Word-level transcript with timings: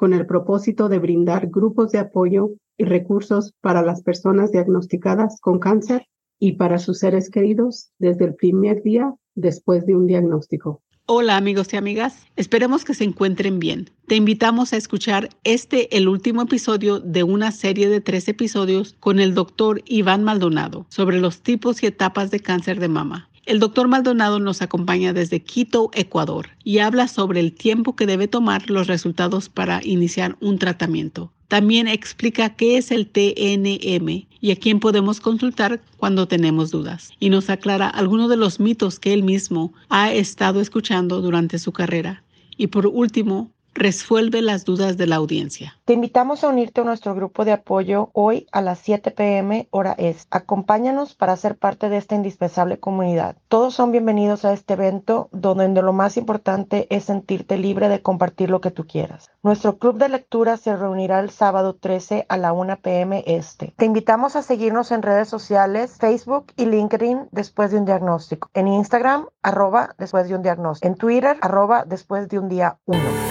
con 0.00 0.14
el 0.14 0.24
propósito 0.24 0.88
de 0.88 0.98
brindar 0.98 1.48
grupos 1.48 1.92
de 1.92 1.98
apoyo 1.98 2.52
y 2.78 2.84
recursos 2.84 3.52
para 3.60 3.82
las 3.82 4.02
personas 4.02 4.50
diagnosticadas 4.50 5.38
con 5.42 5.58
cáncer 5.58 6.06
y 6.38 6.52
para 6.52 6.78
sus 6.78 7.00
seres 7.00 7.28
queridos 7.28 7.90
desde 7.98 8.24
el 8.24 8.34
primer 8.34 8.82
día 8.82 9.14
después 9.34 9.84
de 9.84 9.94
un 9.96 10.06
diagnóstico. 10.06 10.80
Hola 11.04 11.36
amigos 11.36 11.74
y 11.74 11.76
amigas, 11.76 12.24
esperemos 12.36 12.86
que 12.86 12.94
se 12.94 13.04
encuentren 13.04 13.58
bien. 13.58 13.90
Te 14.06 14.16
invitamos 14.16 14.72
a 14.72 14.78
escuchar 14.78 15.28
este, 15.44 15.94
el 15.94 16.08
último 16.08 16.40
episodio 16.42 16.98
de 16.98 17.22
una 17.22 17.52
serie 17.52 17.90
de 17.90 18.00
tres 18.00 18.26
episodios 18.28 18.96
con 19.00 19.20
el 19.20 19.34
doctor 19.34 19.82
Iván 19.84 20.24
Maldonado 20.24 20.86
sobre 20.88 21.20
los 21.20 21.42
tipos 21.42 21.82
y 21.82 21.86
etapas 21.86 22.30
de 22.30 22.40
cáncer 22.40 22.80
de 22.80 22.88
mama. 22.88 23.29
El 23.46 23.58
doctor 23.58 23.88
Maldonado 23.88 24.38
nos 24.38 24.60
acompaña 24.62 25.12
desde 25.12 25.42
Quito, 25.42 25.90
Ecuador, 25.94 26.50
y 26.62 26.78
habla 26.78 27.08
sobre 27.08 27.40
el 27.40 27.52
tiempo 27.52 27.96
que 27.96 28.06
debe 28.06 28.28
tomar 28.28 28.70
los 28.70 28.86
resultados 28.86 29.48
para 29.48 29.80
iniciar 29.82 30.36
un 30.40 30.58
tratamiento. 30.58 31.32
También 31.48 31.88
explica 31.88 32.54
qué 32.54 32.76
es 32.76 32.92
el 32.92 33.08
TNM 33.08 34.26
y 34.40 34.50
a 34.52 34.56
quién 34.56 34.78
podemos 34.78 35.20
consultar 35.20 35.80
cuando 35.96 36.28
tenemos 36.28 36.70
dudas. 36.70 37.10
Y 37.18 37.30
nos 37.30 37.50
aclara 37.50 37.88
algunos 37.88 38.30
de 38.30 38.36
los 38.36 38.60
mitos 38.60 39.00
que 39.00 39.12
él 39.12 39.24
mismo 39.24 39.72
ha 39.88 40.12
estado 40.12 40.60
escuchando 40.60 41.20
durante 41.20 41.58
su 41.58 41.72
carrera. 41.72 42.22
Y 42.56 42.68
por 42.68 42.86
último, 42.86 43.50
resuelve 43.74 44.42
las 44.42 44.64
dudas 44.64 44.96
de 44.96 45.06
la 45.06 45.16
audiencia. 45.16 45.76
Te 45.84 45.94
invitamos 45.94 46.44
a 46.44 46.48
unirte 46.48 46.80
a 46.80 46.84
nuestro 46.84 47.14
grupo 47.14 47.44
de 47.44 47.52
apoyo 47.52 48.10
hoy 48.12 48.46
a 48.52 48.62
las 48.62 48.78
7 48.80 49.10
pm 49.10 49.68
hora 49.70 49.94
es. 49.98 50.26
Acompáñanos 50.30 51.14
para 51.14 51.36
ser 51.36 51.56
parte 51.56 51.88
de 51.88 51.96
esta 51.96 52.14
indispensable 52.14 52.78
comunidad. 52.78 53.36
Todos 53.48 53.74
son 53.74 53.92
bienvenidos 53.92 54.44
a 54.44 54.52
este 54.52 54.74
evento 54.74 55.28
donde 55.32 55.82
lo 55.82 55.92
más 55.92 56.16
importante 56.16 56.86
es 56.90 57.04
sentirte 57.04 57.56
libre 57.56 57.88
de 57.88 58.02
compartir 58.02 58.50
lo 58.50 58.60
que 58.60 58.70
tú 58.70 58.86
quieras. 58.86 59.30
Nuestro 59.42 59.78
club 59.78 59.98
de 59.98 60.08
lectura 60.08 60.56
se 60.56 60.76
reunirá 60.76 61.20
el 61.20 61.30
sábado 61.30 61.74
13 61.74 62.26
a 62.28 62.36
la 62.36 62.52
1 62.52 62.76
pm 62.82 63.24
este. 63.26 63.72
Te 63.76 63.84
invitamos 63.84 64.36
a 64.36 64.42
seguirnos 64.42 64.90
en 64.90 65.02
redes 65.02 65.28
sociales, 65.28 65.96
Facebook 65.98 66.52
y 66.56 66.66
LinkedIn 66.66 67.28
después 67.30 67.70
de 67.70 67.78
un 67.78 67.84
diagnóstico. 67.84 68.50
En 68.54 68.68
Instagram, 68.68 69.26
arroba 69.42 69.94
después 69.98 70.28
de 70.28 70.34
un 70.34 70.42
diagnóstico. 70.42 70.88
En 70.88 70.94
Twitter, 70.96 71.36
arroba 71.40 71.84
después 71.86 72.28
de 72.28 72.38
un 72.38 72.48
día 72.48 72.78
1. 72.86 73.29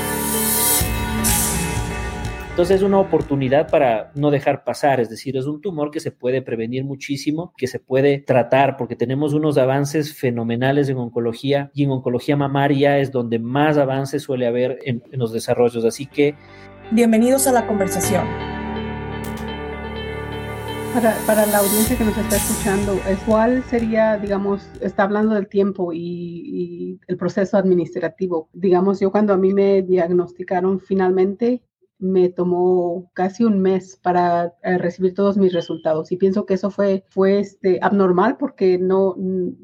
Entonces 2.59 2.81
es 2.81 2.83
una 2.83 2.99
oportunidad 2.99 3.69
para 3.69 4.11
no 4.15 4.31
dejar 4.31 4.65
pasar, 4.65 4.99
es 4.99 5.09
decir, 5.09 5.37
es 5.37 5.45
un 5.45 5.61
tumor 5.61 5.91
que 5.91 6.01
se 6.01 6.11
puede 6.11 6.41
prevenir 6.41 6.83
muchísimo, 6.83 7.53
que 7.55 7.67
se 7.67 7.79
puede 7.79 8.17
tratar, 8.19 8.75
porque 8.75 8.97
tenemos 8.97 9.33
unos 9.33 9.57
avances 9.57 10.13
fenomenales 10.13 10.89
en 10.89 10.97
oncología 10.97 11.71
y 11.73 11.85
en 11.85 11.91
oncología 11.91 12.35
mamaria 12.35 12.99
es 12.99 13.13
donde 13.13 13.39
más 13.39 13.77
avances 13.77 14.23
suele 14.23 14.45
haber 14.45 14.77
en, 14.83 15.01
en 15.09 15.19
los 15.19 15.31
desarrollos. 15.31 15.85
Así 15.85 16.05
que... 16.05 16.35
Bienvenidos 16.91 17.47
a 17.47 17.53
la 17.53 17.65
conversación. 17.65 18.25
Para, 20.93 21.15
para, 21.25 21.45
la 21.45 21.59
audiencia 21.59 21.97
que 21.97 22.03
nos 22.03 22.17
está 22.17 22.35
escuchando, 22.35 22.99
¿cuál 23.25 23.63
sería, 23.69 24.17
digamos, 24.17 24.67
está 24.81 25.03
hablando 25.03 25.33
del 25.35 25.47
tiempo 25.47 25.93
y, 25.93 25.99
y, 26.01 26.99
el 27.07 27.15
proceso 27.15 27.55
administrativo? 27.55 28.49
Digamos, 28.51 28.99
yo 28.99 29.13
cuando 29.13 29.31
a 29.31 29.37
mí 29.37 29.53
me 29.53 29.81
diagnosticaron 29.81 30.81
finalmente, 30.81 31.61
me 31.99 32.29
tomó 32.29 33.11
casi 33.13 33.43
un 33.43 33.61
mes 33.61 33.97
para 34.01 34.55
eh, 34.63 34.77
recibir 34.77 35.13
todos 35.13 35.37
mis 35.37 35.53
resultados 35.53 36.11
y 36.11 36.17
pienso 36.17 36.45
que 36.45 36.55
eso 36.55 36.71
fue, 36.71 37.05
fue 37.09 37.39
este, 37.39 37.79
abnormal 37.81 38.37
porque 38.37 38.77
no, 38.77 39.15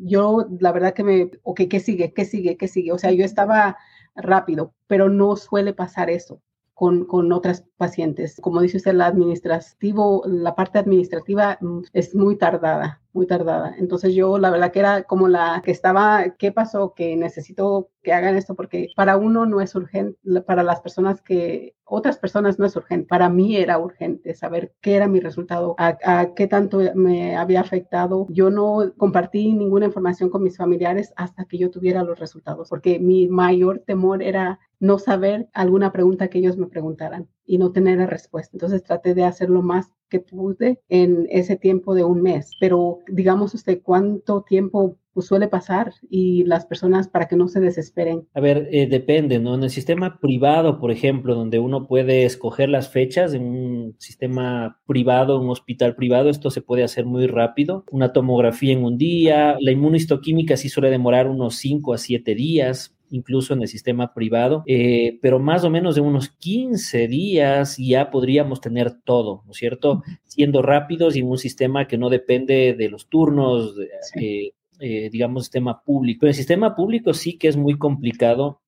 yo 0.03 0.45
la 0.59 0.71
verdad 0.71 0.93
que 0.93 1.03
me, 1.03 1.31
ok, 1.43 1.61
¿qué 1.69 1.79
sigue? 1.79 2.13
¿Qué 2.13 2.25
sigue? 2.25 2.57
¿Qué 2.57 2.67
sigue? 2.67 2.91
O 2.91 2.97
sea, 2.97 3.11
yo 3.11 3.23
estaba 3.25 3.77
rápido, 4.15 4.73
pero 4.87 5.09
no 5.09 5.35
suele 5.35 5.73
pasar 5.73 6.09
eso. 6.09 6.41
Con, 6.77 7.05
con, 7.05 7.31
otras 7.31 7.63
pacientes. 7.77 8.35
Como 8.41 8.59
dice 8.59 8.75
usted, 8.75 8.91
la 8.91 9.05
administrativo, 9.05 10.23
la 10.25 10.55
parte 10.55 10.77
administrativa 10.77 11.57
mm, 11.61 11.83
es 11.93 12.13
muy 12.13 12.37
tardada, 12.37 13.01
muy 13.15 13.25
tardada. 13.27 13.75
Entonces 13.79 14.13
yo 14.13 14.37
la 14.37 14.51
verdad 14.51 14.71
que 14.71 14.79
era 14.79 15.03
como 15.03 15.27
la 15.27 15.61
que 15.63 15.71
estaba, 15.71 16.35
¿qué 16.37 16.51
pasó? 16.51 16.93
Que 16.93 17.15
necesito 17.15 17.89
que 18.03 18.13
hagan 18.13 18.35
esto 18.35 18.55
porque 18.55 18.89
para 18.95 19.17
uno 19.17 19.45
no 19.45 19.61
es 19.61 19.73
urgente, 19.73 20.19
para 20.41 20.63
las 20.63 20.81
personas 20.81 21.21
que, 21.21 21.75
otras 21.85 22.17
personas 22.17 22.59
no 22.59 22.65
es 22.65 22.75
urgente, 22.75 23.07
para 23.07 23.29
mí 23.29 23.55
era 23.57 23.77
urgente 23.79 24.33
saber 24.33 24.73
qué 24.81 24.95
era 24.95 25.07
mi 25.07 25.19
resultado, 25.19 25.75
a, 25.77 26.33
qué 26.35 26.47
tanto 26.47 26.79
me 26.95 27.35
había 27.35 27.61
afectado. 27.61 28.25
Yo 28.29 28.49
no 28.49 28.93
compartí 28.97 29.53
ninguna 29.53 29.85
información 29.85 30.29
con 30.29 30.43
mis 30.43 30.57
familiares 30.57 31.13
hasta 31.15 31.45
que 31.45 31.57
yo 31.57 31.71
tuviera 31.71 32.03
los 32.03 32.19
resultados, 32.19 32.69
porque 32.69 32.99
mi 32.99 33.27
mayor 33.27 33.83
temor 33.85 34.23
era 34.23 34.59
no 34.79 34.99
saber 34.99 35.47
alguna 35.53 35.91
pregunta 35.91 36.27
que 36.27 36.39
ellos 36.39 36.57
me 36.57 36.67
preguntaran 36.67 37.27
y 37.45 37.57
no 37.57 37.71
tener 37.71 37.97
la 37.97 38.07
respuesta. 38.07 38.51
Entonces 38.53 38.83
traté 38.83 39.13
de 39.13 39.23
hacer 39.23 39.49
lo 39.49 39.61
más 39.61 39.91
que 40.09 40.19
pude 40.19 40.81
en 40.89 41.27
ese 41.29 41.55
tiempo 41.55 41.95
de 41.95 42.03
un 42.03 42.21
mes. 42.21 42.51
Pero 42.59 42.99
digamos 43.07 43.53
usted, 43.53 43.81
¿cuánto 43.81 44.43
tiempo 44.43 44.97
pues, 45.13 45.27
suele 45.27 45.47
pasar 45.47 45.93
y 46.09 46.43
las 46.43 46.65
personas 46.65 47.07
para 47.07 47.27
que 47.27 47.35
no 47.35 47.47
se 47.47 47.59
desesperen? 47.59 48.27
A 48.33 48.39
ver, 48.39 48.67
eh, 48.71 48.87
depende, 48.87 49.39
¿no? 49.39 49.55
En 49.55 49.63
el 49.63 49.69
sistema 49.69 50.19
privado, 50.19 50.79
por 50.79 50.91
ejemplo, 50.91 51.35
donde 51.35 51.59
uno 51.59 51.87
puede 51.87 52.25
escoger 52.25 52.69
las 52.69 52.89
fechas, 52.89 53.33
en 53.33 53.43
un 53.43 53.95
sistema 53.97 54.79
privado, 54.85 55.39
un 55.39 55.49
hospital 55.49 55.95
privado, 55.95 56.29
esto 56.29 56.49
se 56.49 56.61
puede 56.61 56.83
hacer 56.83 57.05
muy 57.05 57.27
rápido. 57.27 57.83
Una 57.91 58.13
tomografía 58.13 58.73
en 58.73 58.83
un 58.83 58.97
día, 58.97 59.57
la 59.59 59.71
inmunistoquímica 59.71 60.57
sí 60.57 60.69
suele 60.69 60.89
demorar 60.89 61.27
unos 61.27 61.55
5 61.55 61.93
a 61.93 61.97
7 61.97 62.35
días 62.35 62.94
incluso 63.15 63.53
en 63.53 63.61
el 63.61 63.67
sistema 63.69 64.13
privado, 64.13 64.63
eh, 64.67 65.17
pero 65.21 65.39
más 65.39 65.63
o 65.63 65.69
menos 65.69 65.95
de 65.95 66.01
unos 66.01 66.29
15 66.29 67.07
días 67.07 67.77
ya 67.77 68.11
podríamos 68.11 68.59
tener 68.59 68.91
todo, 68.91 69.43
¿no 69.45 69.51
es 69.51 69.57
cierto? 69.57 70.03
Siendo 70.25 70.61
rápidos 70.61 71.15
y 71.15 71.21
un 71.21 71.37
sistema 71.37 71.87
que 71.87 71.97
no 71.97 72.09
depende 72.09 72.73
de 72.73 72.89
los 72.89 73.07
turnos, 73.07 73.75
eh, 74.19 74.51
eh, 74.79 75.09
digamos, 75.09 75.43
sistema 75.43 75.81
público. 75.81 76.21
Pero 76.21 76.31
el 76.31 76.35
sistema 76.35 76.75
público 76.75 77.13
sí 77.13 77.37
que 77.37 77.47
es 77.47 77.55
muy 77.55 77.77
complicado 77.77 78.61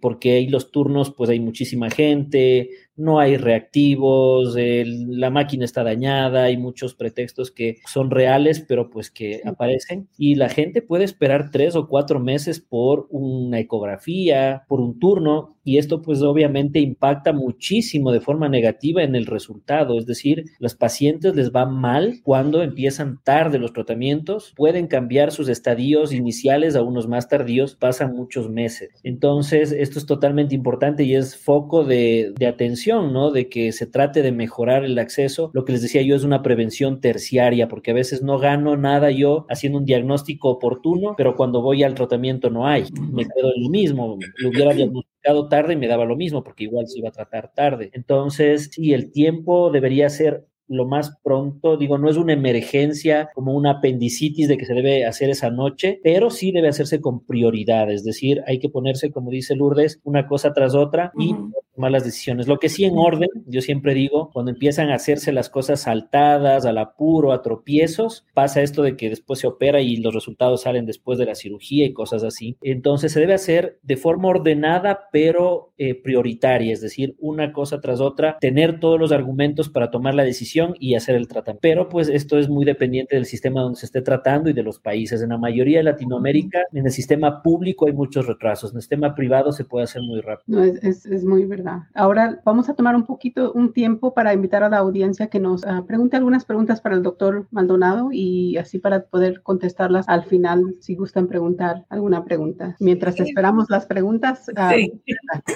porque 0.00 0.34
ahí 0.34 0.46
los 0.46 0.70
turnos, 0.70 1.10
pues 1.10 1.28
hay 1.28 1.40
muchísima 1.40 1.90
gente, 1.90 2.70
no 2.96 3.18
hay 3.18 3.36
reactivos, 3.36 4.54
la 4.56 5.30
máquina 5.30 5.64
está 5.64 5.82
dañada, 5.82 6.44
hay 6.44 6.56
muchos 6.56 6.94
pretextos 6.94 7.50
que 7.50 7.78
son 7.86 8.10
reales, 8.10 8.64
pero 8.66 8.90
pues 8.90 9.10
que 9.10 9.40
aparecen. 9.44 10.08
Y 10.16 10.36
la 10.36 10.48
gente 10.48 10.82
puede 10.82 11.04
esperar 11.04 11.50
tres 11.50 11.76
o 11.76 11.88
cuatro 11.88 12.20
meses 12.20 12.60
por 12.60 13.06
una 13.10 13.58
ecografía, 13.58 14.64
por 14.68 14.80
un 14.80 14.98
turno, 14.98 15.56
y 15.64 15.78
esto 15.78 16.02
pues 16.02 16.22
obviamente 16.22 16.78
impacta 16.78 17.32
muchísimo 17.32 18.12
de 18.12 18.20
forma 18.20 18.48
negativa 18.48 19.02
en 19.02 19.14
el 19.14 19.26
resultado. 19.26 19.98
Es 19.98 20.06
decir, 20.06 20.44
los 20.58 20.74
pacientes 20.74 21.34
les 21.34 21.50
va 21.50 21.66
mal 21.66 22.20
cuando 22.22 22.62
empiezan 22.62 23.20
tarde 23.24 23.58
los 23.58 23.72
tratamientos, 23.72 24.52
pueden 24.56 24.86
cambiar 24.86 25.32
sus 25.32 25.48
estadios 25.48 26.12
iniciales 26.12 26.76
a 26.76 26.82
unos 26.82 27.08
más 27.08 27.28
tardíos, 27.28 27.74
pasan 27.74 28.14
muchos 28.14 28.50
meses. 28.50 28.90
Entonces, 29.02 29.72
esto 29.72 29.98
es 29.98 30.06
totalmente 30.06 30.54
importante 30.54 31.04
y 31.04 31.14
es 31.14 31.36
foco 31.36 31.84
de, 31.84 32.34
de 32.38 32.46
atención 32.46 32.83
¿no? 32.86 33.30
De 33.30 33.48
que 33.48 33.72
se 33.72 33.86
trate 33.86 34.22
de 34.22 34.32
mejorar 34.32 34.84
el 34.84 34.98
acceso. 34.98 35.50
Lo 35.54 35.64
que 35.64 35.72
les 35.72 35.82
decía 35.82 36.02
yo 36.02 36.14
es 36.16 36.24
una 36.24 36.42
prevención 36.42 37.00
terciaria, 37.00 37.68
porque 37.68 37.90
a 37.90 37.94
veces 37.94 38.22
no 38.22 38.38
gano 38.38 38.76
nada 38.76 39.10
yo 39.10 39.46
haciendo 39.48 39.78
un 39.78 39.84
diagnóstico 39.84 40.50
oportuno, 40.50 41.14
pero 41.16 41.36
cuando 41.36 41.62
voy 41.62 41.82
al 41.82 41.94
tratamiento 41.94 42.50
no 42.50 42.66
hay. 42.66 42.84
Me 43.12 43.24
quedo 43.24 43.52
en 43.54 43.62
lo 43.62 43.70
mismo. 43.70 44.18
Lo 44.38 44.48
hubiera 44.48 44.72
diagnosticado 44.74 45.48
tarde 45.48 45.74
y 45.74 45.76
me 45.76 45.88
daba 45.88 46.04
lo 46.04 46.16
mismo, 46.16 46.44
porque 46.44 46.64
igual 46.64 46.86
se 46.88 46.98
iba 46.98 47.08
a 47.08 47.12
tratar 47.12 47.52
tarde. 47.54 47.90
Entonces, 47.92 48.70
sí, 48.72 48.92
el 48.92 49.10
tiempo 49.12 49.70
debería 49.70 50.08
ser 50.10 50.46
lo 50.68 50.86
más 50.86 51.16
pronto. 51.22 51.76
Digo, 51.76 51.98
no 51.98 52.08
es 52.08 52.16
una 52.16 52.32
emergencia 52.32 53.30
como 53.34 53.54
una 53.54 53.72
apendicitis 53.72 54.48
de 54.48 54.56
que 54.56 54.66
se 54.66 54.74
debe 54.74 55.04
hacer 55.06 55.30
esa 55.30 55.50
noche, 55.50 56.00
pero 56.02 56.30
sí 56.30 56.52
debe 56.52 56.68
hacerse 56.68 57.00
con 57.00 57.24
prioridad. 57.24 57.90
Es 57.90 58.04
decir, 58.04 58.42
hay 58.46 58.58
que 58.58 58.68
ponerse, 58.68 59.10
como 59.10 59.30
dice 59.30 59.54
Lourdes, 59.54 60.00
una 60.04 60.26
cosa 60.26 60.52
tras 60.52 60.74
otra 60.74 61.12
y 61.18 61.34
tomar 61.74 61.90
las 61.90 62.04
decisiones. 62.04 62.46
Lo 62.46 62.58
que 62.58 62.68
sí 62.68 62.84
en 62.84 62.96
orden, 62.96 63.28
yo 63.46 63.60
siempre 63.60 63.94
digo, 63.94 64.30
cuando 64.32 64.52
empiezan 64.52 64.90
a 64.90 64.94
hacerse 64.94 65.32
las 65.32 65.50
cosas 65.50 65.82
saltadas, 65.82 66.66
al 66.66 66.78
apuro, 66.78 67.32
a 67.32 67.42
tropiezos, 67.42 68.24
pasa 68.34 68.62
esto 68.62 68.82
de 68.82 68.96
que 68.96 69.08
después 69.08 69.40
se 69.40 69.46
opera 69.46 69.80
y 69.80 69.96
los 69.96 70.14
resultados 70.14 70.62
salen 70.62 70.86
después 70.86 71.18
de 71.18 71.26
la 71.26 71.34
cirugía 71.34 71.86
y 71.86 71.92
cosas 71.92 72.22
así. 72.24 72.56
Entonces 72.62 73.12
se 73.12 73.20
debe 73.20 73.34
hacer 73.34 73.78
de 73.82 73.96
forma 73.96 74.28
ordenada, 74.28 75.08
pero 75.12 75.72
eh, 75.78 75.94
prioritaria, 75.94 76.72
es 76.72 76.80
decir, 76.80 77.16
una 77.18 77.52
cosa 77.52 77.80
tras 77.80 78.00
otra, 78.00 78.38
tener 78.40 78.80
todos 78.80 78.98
los 78.98 79.12
argumentos 79.12 79.68
para 79.68 79.90
tomar 79.90 80.14
la 80.14 80.24
decisión 80.24 80.74
y 80.78 80.94
hacer 80.94 81.16
el 81.16 81.28
tratamiento. 81.28 81.60
Pero 81.62 81.88
pues 81.88 82.08
esto 82.08 82.38
es 82.38 82.48
muy 82.48 82.64
dependiente 82.64 83.16
del 83.16 83.26
sistema 83.26 83.62
donde 83.62 83.78
se 83.78 83.86
esté 83.86 84.02
tratando 84.02 84.50
y 84.50 84.52
de 84.52 84.62
los 84.62 84.78
países. 84.78 85.22
En 85.22 85.30
la 85.30 85.38
mayoría 85.38 85.78
de 85.78 85.84
Latinoamérica, 85.84 86.60
en 86.72 86.86
el 86.86 86.92
sistema 86.92 87.42
público 87.42 87.86
hay 87.86 87.92
muchos 87.92 88.26
retrasos, 88.26 88.70
en 88.70 88.76
el 88.76 88.82
sistema 88.82 89.14
privado 89.14 89.52
se 89.52 89.64
puede 89.64 89.84
hacer 89.84 90.02
muy 90.02 90.20
rápido. 90.20 90.58
No, 90.58 90.64
es, 90.64 91.06
es, 91.06 91.24
muy 91.24 91.44
verdad. 91.44 91.63
Ahora 91.94 92.40
vamos 92.44 92.68
a 92.68 92.74
tomar 92.74 92.96
un 92.96 93.04
poquito, 93.04 93.52
un 93.52 93.72
tiempo 93.72 94.14
para 94.14 94.32
invitar 94.32 94.62
a 94.62 94.68
la 94.68 94.78
audiencia 94.78 95.28
que 95.28 95.40
nos 95.40 95.62
uh, 95.64 95.84
pregunte 95.86 96.16
algunas 96.16 96.44
preguntas 96.44 96.80
para 96.80 96.94
el 96.94 97.02
doctor 97.02 97.46
Maldonado 97.50 98.10
y 98.12 98.56
así 98.56 98.78
para 98.78 99.04
poder 99.04 99.42
contestarlas 99.42 100.08
al 100.08 100.24
final 100.24 100.76
si 100.80 100.94
gustan 100.94 101.26
preguntar 101.26 101.84
alguna 101.88 102.24
pregunta. 102.24 102.76
Mientras 102.80 103.18
esperamos 103.18 103.66
las 103.70 103.86
preguntas. 103.86 104.48
Uh, 104.48 104.74
sí. 104.74 105.02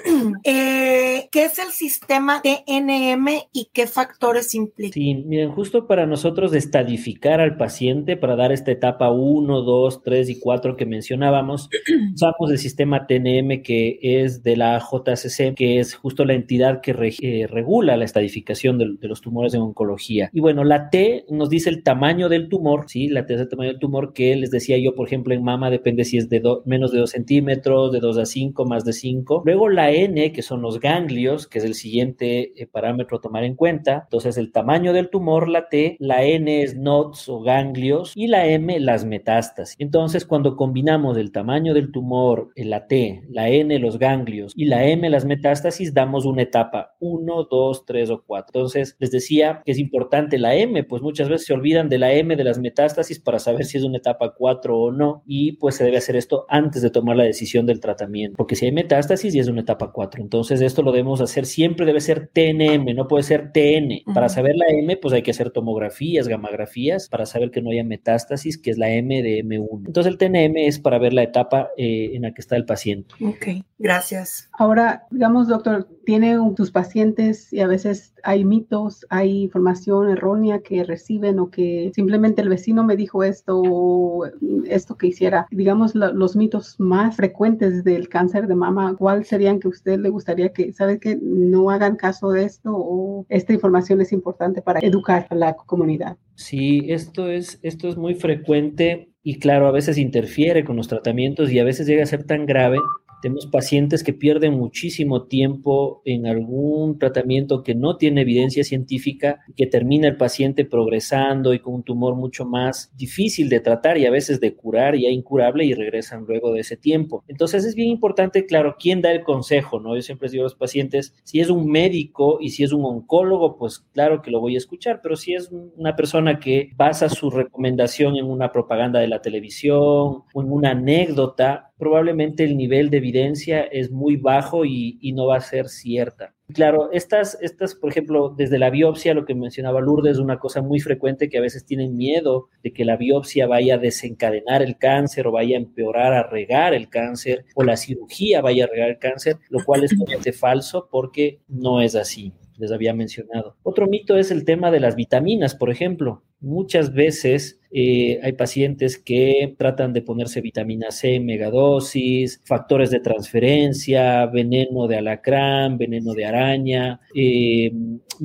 eh, 0.45 1.29
¿Qué 1.31 1.45
es 1.45 1.59
el 1.59 1.69
sistema 1.69 2.41
TNM 2.43 3.29
y 3.53 3.71
qué 3.73 3.87
factores 3.87 4.55
implica? 4.55 4.95
Sí, 4.95 5.15
miren, 5.15 5.53
justo 5.53 5.87
para 5.87 6.07
nosotros 6.07 6.55
estadificar 6.55 7.41
al 7.41 7.57
paciente, 7.57 8.17
para 8.17 8.37
dar 8.37 8.53
esta 8.53 8.71
etapa 8.71 9.11
1, 9.11 9.63
2, 9.63 10.03
3 10.03 10.31
y 10.31 10.41
4 10.41 10.77
que 10.77 10.87
mencionábamos, 10.87 11.69
usamos 12.15 12.51
el 12.51 12.59
sistema 12.59 13.07
TNM 13.07 13.63
que 13.63 13.99
es 14.03 14.43
de 14.43 14.57
la 14.57 14.79
JCC, 14.79 15.55
que 15.55 15.81
es 15.81 15.98
justo 16.03 16.25
la 16.25 16.35
entidad 16.35 16.81
que 16.81 16.95
eh, 17.23 17.47
regula 17.47 17.97
la 17.97 18.05
estadificación 18.05 18.79
de, 18.79 19.09
los 19.09 19.21
tumores 19.21 19.55
en 19.55 19.63
oncología. 19.63 20.31
Y 20.33 20.41
bueno, 20.41 20.65
la 20.65 20.91
T 20.91 21.25
nos 21.31 21.49
dice 21.49 21.71
el 21.71 21.83
tamaño 21.83 22.29
del 22.29 22.49
tumor, 22.49 22.85
¿sí? 22.89 23.09
La 23.09 23.27
T 23.27 23.35
es 23.35 23.41
el 23.41 23.49
tamaño 23.49 23.71
del 23.71 23.79
tumor 23.79 24.13
que 24.13 24.37
les 24.37 24.51
decía 24.51 24.79
yo, 24.79 24.95
por 24.95 25.07
ejemplo, 25.07 25.35
en 25.35 25.43
mama 25.43 25.71
depende 25.71 26.05
si 26.05 26.19
es 26.19 26.29
de 26.29 26.43
menos 26.65 26.93
de 26.93 26.99
2 26.99 27.11
centímetros, 27.11 27.93
de 27.93 28.01
2 28.01 28.19
a 28.19 28.27
5, 28.27 28.65
más 28.65 28.85
de 28.85 28.93
5. 28.93 29.43
Luego 29.45 29.69
la 29.69 29.91
N, 29.91 30.33
que 30.33 30.43
son 30.43 30.63
los 30.63 30.81
ganglios, 30.81 31.47
que 31.47 31.59
es 31.59 31.65
el 31.65 31.75
siguiente 31.75 32.53
eh, 32.57 32.67
parámetro 32.67 33.19
a 33.19 33.21
tomar 33.21 33.45
en 33.45 33.55
cuenta. 33.55 34.03
Entonces, 34.05 34.37
el 34.37 34.53
tamaño 34.53 34.93
del 34.93 35.11
tumor, 35.11 35.49
la 35.49 35.69
T, 35.69 35.97
la 35.99 36.25
N 36.25 36.63
es 36.63 36.77
nodes 36.77 37.29
o 37.29 37.41
ganglios 37.41 38.13
y 38.15 38.27
la 38.27 38.47
M, 38.47 38.79
las 38.81 39.05
metástasis. 39.05 39.77
Entonces, 39.79 40.25
cuando 40.25 40.57
combinamos 40.57 41.17
el 41.17 41.33
tamaño 41.33 41.75
del 41.75 41.93
tumor, 41.93 42.51
la 42.57 42.87
T, 42.87 43.23
la 43.29 43.49
N, 43.49 43.79
los 43.79 43.99
ganglios 43.99 44.53
y 44.57 44.67
la 44.67 44.85
M, 44.87 45.09
las 45.11 45.25
metástasis, 45.25 45.88
damos 45.93 46.25
una 46.25 46.43
etapa 46.43 46.97
1, 47.01 47.45
2, 47.51 47.85
3 47.85 48.11
o 48.11 48.23
4. 48.25 48.47
Entonces, 48.49 48.97
les 48.99 49.11
decía 49.11 49.63
que 49.65 49.73
es 49.73 49.79
importante 49.79 50.39
la 50.39 50.55
M, 50.55 50.85
pues 50.85 51.03
muchas 51.03 51.29
veces 51.29 51.47
se 51.47 51.55
olvidan 51.55 51.89
de 51.89 51.99
la 51.99 52.13
M 52.13 52.37
de 52.37 52.45
las 52.45 52.59
metástasis 52.59 53.21
para 53.21 53.39
saber 53.39 53.65
si 53.65 53.79
es 53.79 53.85
una 53.85 53.99
etapa 53.99 54.35
4 54.37 54.77
o 54.77 54.91
no, 54.91 55.23
y 55.27 55.53
pues 55.53 55.77
se 55.77 55.85
debe 55.85 55.97
hacer 55.97 56.17
esto 56.17 56.47
antes 56.49 56.83
de 56.83 56.91
tomar 56.91 57.17
la 57.17 57.25
decisión 57.25 57.67
del 57.67 57.81
tratamiento, 57.81 58.37
porque 58.37 58.57
si 58.57 58.67
hay 58.67 58.73
metástasis 58.73 59.35
y 59.35 59.39
es 59.39 59.49
una 59.49 59.61
etapa 59.61 59.93
4, 59.93 60.23
entonces 60.23 60.61
esto 60.61 60.83
lo 60.83 60.93
debemos 60.93 61.21
hacer, 61.21 61.47
siempre 61.47 61.87
debe 61.87 62.01
ser 62.01 62.31
TNM, 62.33 62.95
no 62.95 63.07
puede 63.09 63.23
ser 63.23 63.53
TN. 63.53 64.03
Uh 64.07 64.11
-huh. 64.11 64.15
Para 64.15 64.29
saber 64.29 64.57
la 64.57 64.67
M, 64.69 64.97
pues 64.97 65.15
hay 65.15 65.23
que 65.23 65.31
hacer 65.31 65.51
tomografías, 65.51 66.29
gamografías, 66.29 67.09
para 67.09 67.27
saber 67.27 67.51
que 67.51 67.63
no 67.63 67.71
haya 67.71 67.85
metástasis, 67.85 68.59
que 68.59 68.71
es 68.71 68.79
la 68.79 68.91
M 68.91 69.23
de 69.23 69.45
M1. 69.45 69.87
Entonces 69.87 70.13
el 70.13 70.19
TNM 70.19 70.57
es 70.57 70.79
para 70.79 70.99
ver 70.99 71.13
la 71.13 71.23
etapa 71.23 71.71
eh, 71.77 72.11
en 72.15 72.23
la 72.23 72.33
que 72.33 72.41
está 72.41 72.57
el 72.57 72.65
paciente. 72.65 73.15
Ok, 73.25 73.65
gracias. 73.79 74.49
Ahora, 74.53 75.07
digamos, 75.11 75.49
doctor, 75.49 75.78
tiene 75.85 76.37
tus 76.57 76.71
pacientes 76.71 77.53
y 77.53 77.61
a 77.61 77.67
veces 77.67 78.15
hay 78.23 78.45
mitos, 78.45 79.07
hay 79.11 79.43
información 79.43 80.11
errónea 80.11 80.61
que 80.61 80.85
reciben 80.85 81.39
o 81.39 81.51
que 81.51 81.91
simplemente 81.95 82.43
el 82.43 82.49
vecino 82.49 82.85
me 82.85 82.97
dijo 82.97 83.25
esto 83.25 83.61
o 83.65 84.27
esto 84.67 84.97
que 84.97 85.09
hiciera. 85.09 85.47
Digamos, 85.51 85.95
los 85.95 86.37
mitos 86.37 86.77
más 86.79 87.17
frecuentes 87.17 87.85
del 87.85 88.09
cáncer 88.09 88.47
de 88.47 88.55
mama, 88.55 88.97
¿cuál 88.99 89.25
serían 89.25 89.61
que 89.61 89.69
a 89.69 89.71
usted 89.71 89.99
le 89.99 90.09
gustaría 90.09 90.53
que, 90.53 90.73
sabe 90.73 90.99
que 90.99 91.19
no 91.21 91.71
hagan 91.71 91.97
caso 91.97 92.31
de 92.31 92.45
esto 92.45 92.71
o 92.75 93.27
esta 93.29 93.53
información 93.53 94.01
es 94.01 94.13
importante 94.13 94.63
para 94.63 94.81
educar 94.81 95.27
a 95.31 95.35
la 95.35 95.55
comunidad? 95.55 96.17
Sí, 96.35 96.87
esto 96.89 97.29
es, 97.31 97.59
esto 97.63 97.89
es 97.89 97.97
muy 97.97 98.15
frecuente 98.15 99.11
y 99.23 99.39
claro, 99.39 99.67
a 99.67 99.73
veces 99.73 99.99
interfiere 99.99 100.65
con 100.65 100.77
los 100.77 100.89
tratamientos 100.89 101.51
y 101.51 101.59
a 101.59 101.65
veces 101.65 101.87
llega 101.87 102.03
a 102.03 102.07
ser 102.07 102.25
tan 102.25 102.47
grave 102.47 102.79
tenemos 103.21 103.47
pacientes 103.47 104.03
que 104.05 104.13
pierden 104.13 104.55
muchísimo 104.55 105.25
tiempo 105.25 106.03
en 106.05 106.27
algún 106.27 106.99
tratamiento 106.99 107.63
que 107.63 107.75
no 107.75 107.97
tiene 107.97 108.23
evidencia 108.23 108.65
científica, 108.65 109.41
que 109.57 109.67
termina 109.67 110.09
el 110.09 110.17
paciente 110.17 110.65
progresando 110.65 111.55
y 111.55 111.59
con 111.59 111.75
un 111.75 111.83
tumor 111.83 112.15
mucho 112.15 112.45
más 112.45 112.93
difícil 112.97 113.49
de 113.49 113.61
tratar 113.61 113.99
y 113.99 114.07
a 114.07 114.11
veces 114.11 114.41
de 114.41 114.55
curar, 114.55 114.97
ya 114.97 115.09
incurable, 115.09 115.65
y 115.65 115.75
regresan 115.75 116.25
luego 116.27 116.53
de 116.53 116.61
ese 116.61 116.77
tiempo. 116.77 117.25
Entonces 117.29 117.65
es 117.65 117.75
bien 117.75 117.89
importante, 117.89 118.47
claro, 118.47 118.77
quién 118.79 119.03
da 119.03 119.11
el 119.13 119.23
consejo, 119.23 119.81
¿no? 119.81 119.95
Yo 119.95 120.03
siempre 120.03 120.29
digo 120.29 120.43
a 120.43 120.45
los 120.45 120.55
pacientes, 120.55 121.15
si 121.25 121.41
es 121.41 121.51
un 121.51 121.67
médico 121.71 122.39
y 122.41 122.51
si 122.51 122.65
es 122.65 122.73
un 122.73 122.85
oncólogo, 122.85 123.57
pues 123.57 123.81
claro 123.93 124.23
que 124.23 124.31
lo 124.31 124.41
voy 124.41 124.55
a 124.55 124.59
escuchar, 124.59 125.01
pero 125.03 125.17
si 125.17 125.35
es 125.35 125.51
una 125.77 125.97
persona 125.97 126.39
que 126.39 126.71
basa 126.77 127.09
su 127.09 127.31
recomendación 127.31 128.17
en 128.17 128.27
una 128.27 128.53
propaganda 128.53 129.01
de 129.01 129.09
la 129.09 129.23
televisión 129.23 129.79
o 129.79 130.43
en 130.43 130.53
una 130.53 130.71
anécdota, 130.71 131.68
probablemente 131.79 132.45
el 132.45 132.57
nivel 132.57 132.91
de 132.91 132.99
evidencia 132.99 133.63
es 133.63 133.91
muy 133.91 134.17
bajo 134.17 134.65
y, 134.65 134.99
no 135.15 135.27
va 135.27 135.37
a 135.37 135.41
ser 135.41 135.69
cierta. 135.69 136.35
Claro, 136.53 136.91
estas, 136.93 137.39
estas, 137.41 137.75
por 137.75 137.91
ejemplo, 137.91 138.35
desde 138.37 138.59
la 138.59 138.71
biopsia, 138.71 139.15
lo 139.15 139.25
que 139.25 139.35
mencionaba 139.35 139.81
Lourdes, 139.81 140.13
es 140.13 140.19
una 140.19 140.39
cosa 140.39 140.63
muy 140.63 140.81
frecuente 140.81 141.29
que 141.29 141.39
a 141.39 141.43
veces 141.43 141.65
tienen 141.65 141.97
miedo 141.97 142.49
de 142.63 142.73
que 142.73 142.85
la 142.85 142.97
biopsia 142.97 143.47
vaya 143.47 143.75
a 143.75 143.79
desencadenar 143.79 144.63
el 144.63 144.79
cáncer 144.79 145.27
o 145.27 145.33
vaya 145.33 145.57
a 145.57 145.61
empeorar, 145.61 146.13
a 146.13 146.23
regar 146.25 146.75
el 146.75 146.89
cáncer 146.89 147.45
o 147.55 147.65
la 147.65 147.77
cirugía 147.77 148.41
vaya 148.43 148.65
a 148.65 148.69
regar 148.69 148.91
el 148.91 148.99
cáncer, 148.99 149.37
lo 149.49 149.65
cual 149.65 149.85
es 149.85 149.91
totalmente 149.91 150.33
falso 150.33 150.89
porque 150.91 151.41
no 151.49 151.81
es 151.81 151.95
así 151.95 152.33
les 152.59 152.73
había 152.73 152.95
mencionado. 152.95 153.57
Otro 153.63 153.87
mito 153.87 154.17
es 154.17 154.31
el 154.31 154.45
tema 154.45 154.71
de 154.71 154.81
las 154.81 154.97
vitaminas, 154.97 155.55
por 155.55 155.71
ejemplo. 155.71 156.23
Muchas 156.41 156.93
veces 156.93 157.61
eh, 157.73 158.21
hay 158.23 158.33
pacientes 158.33 158.97
que 158.97 159.55
tratan 159.59 159.93
de 159.93 160.03
ponerse 160.03 160.41
vitamina 160.41 160.91
C 160.91 161.21
megadosis, 161.21 162.41
factores 162.45 162.91
de 162.91 163.01
transferencia, 163.01 164.27
veneno 164.27 164.87
de 164.87 164.99
alacrán, 164.99 165.79
veneno 165.79 166.15
de 166.15 166.27
araña, 166.27 167.01
eh, 167.15 167.73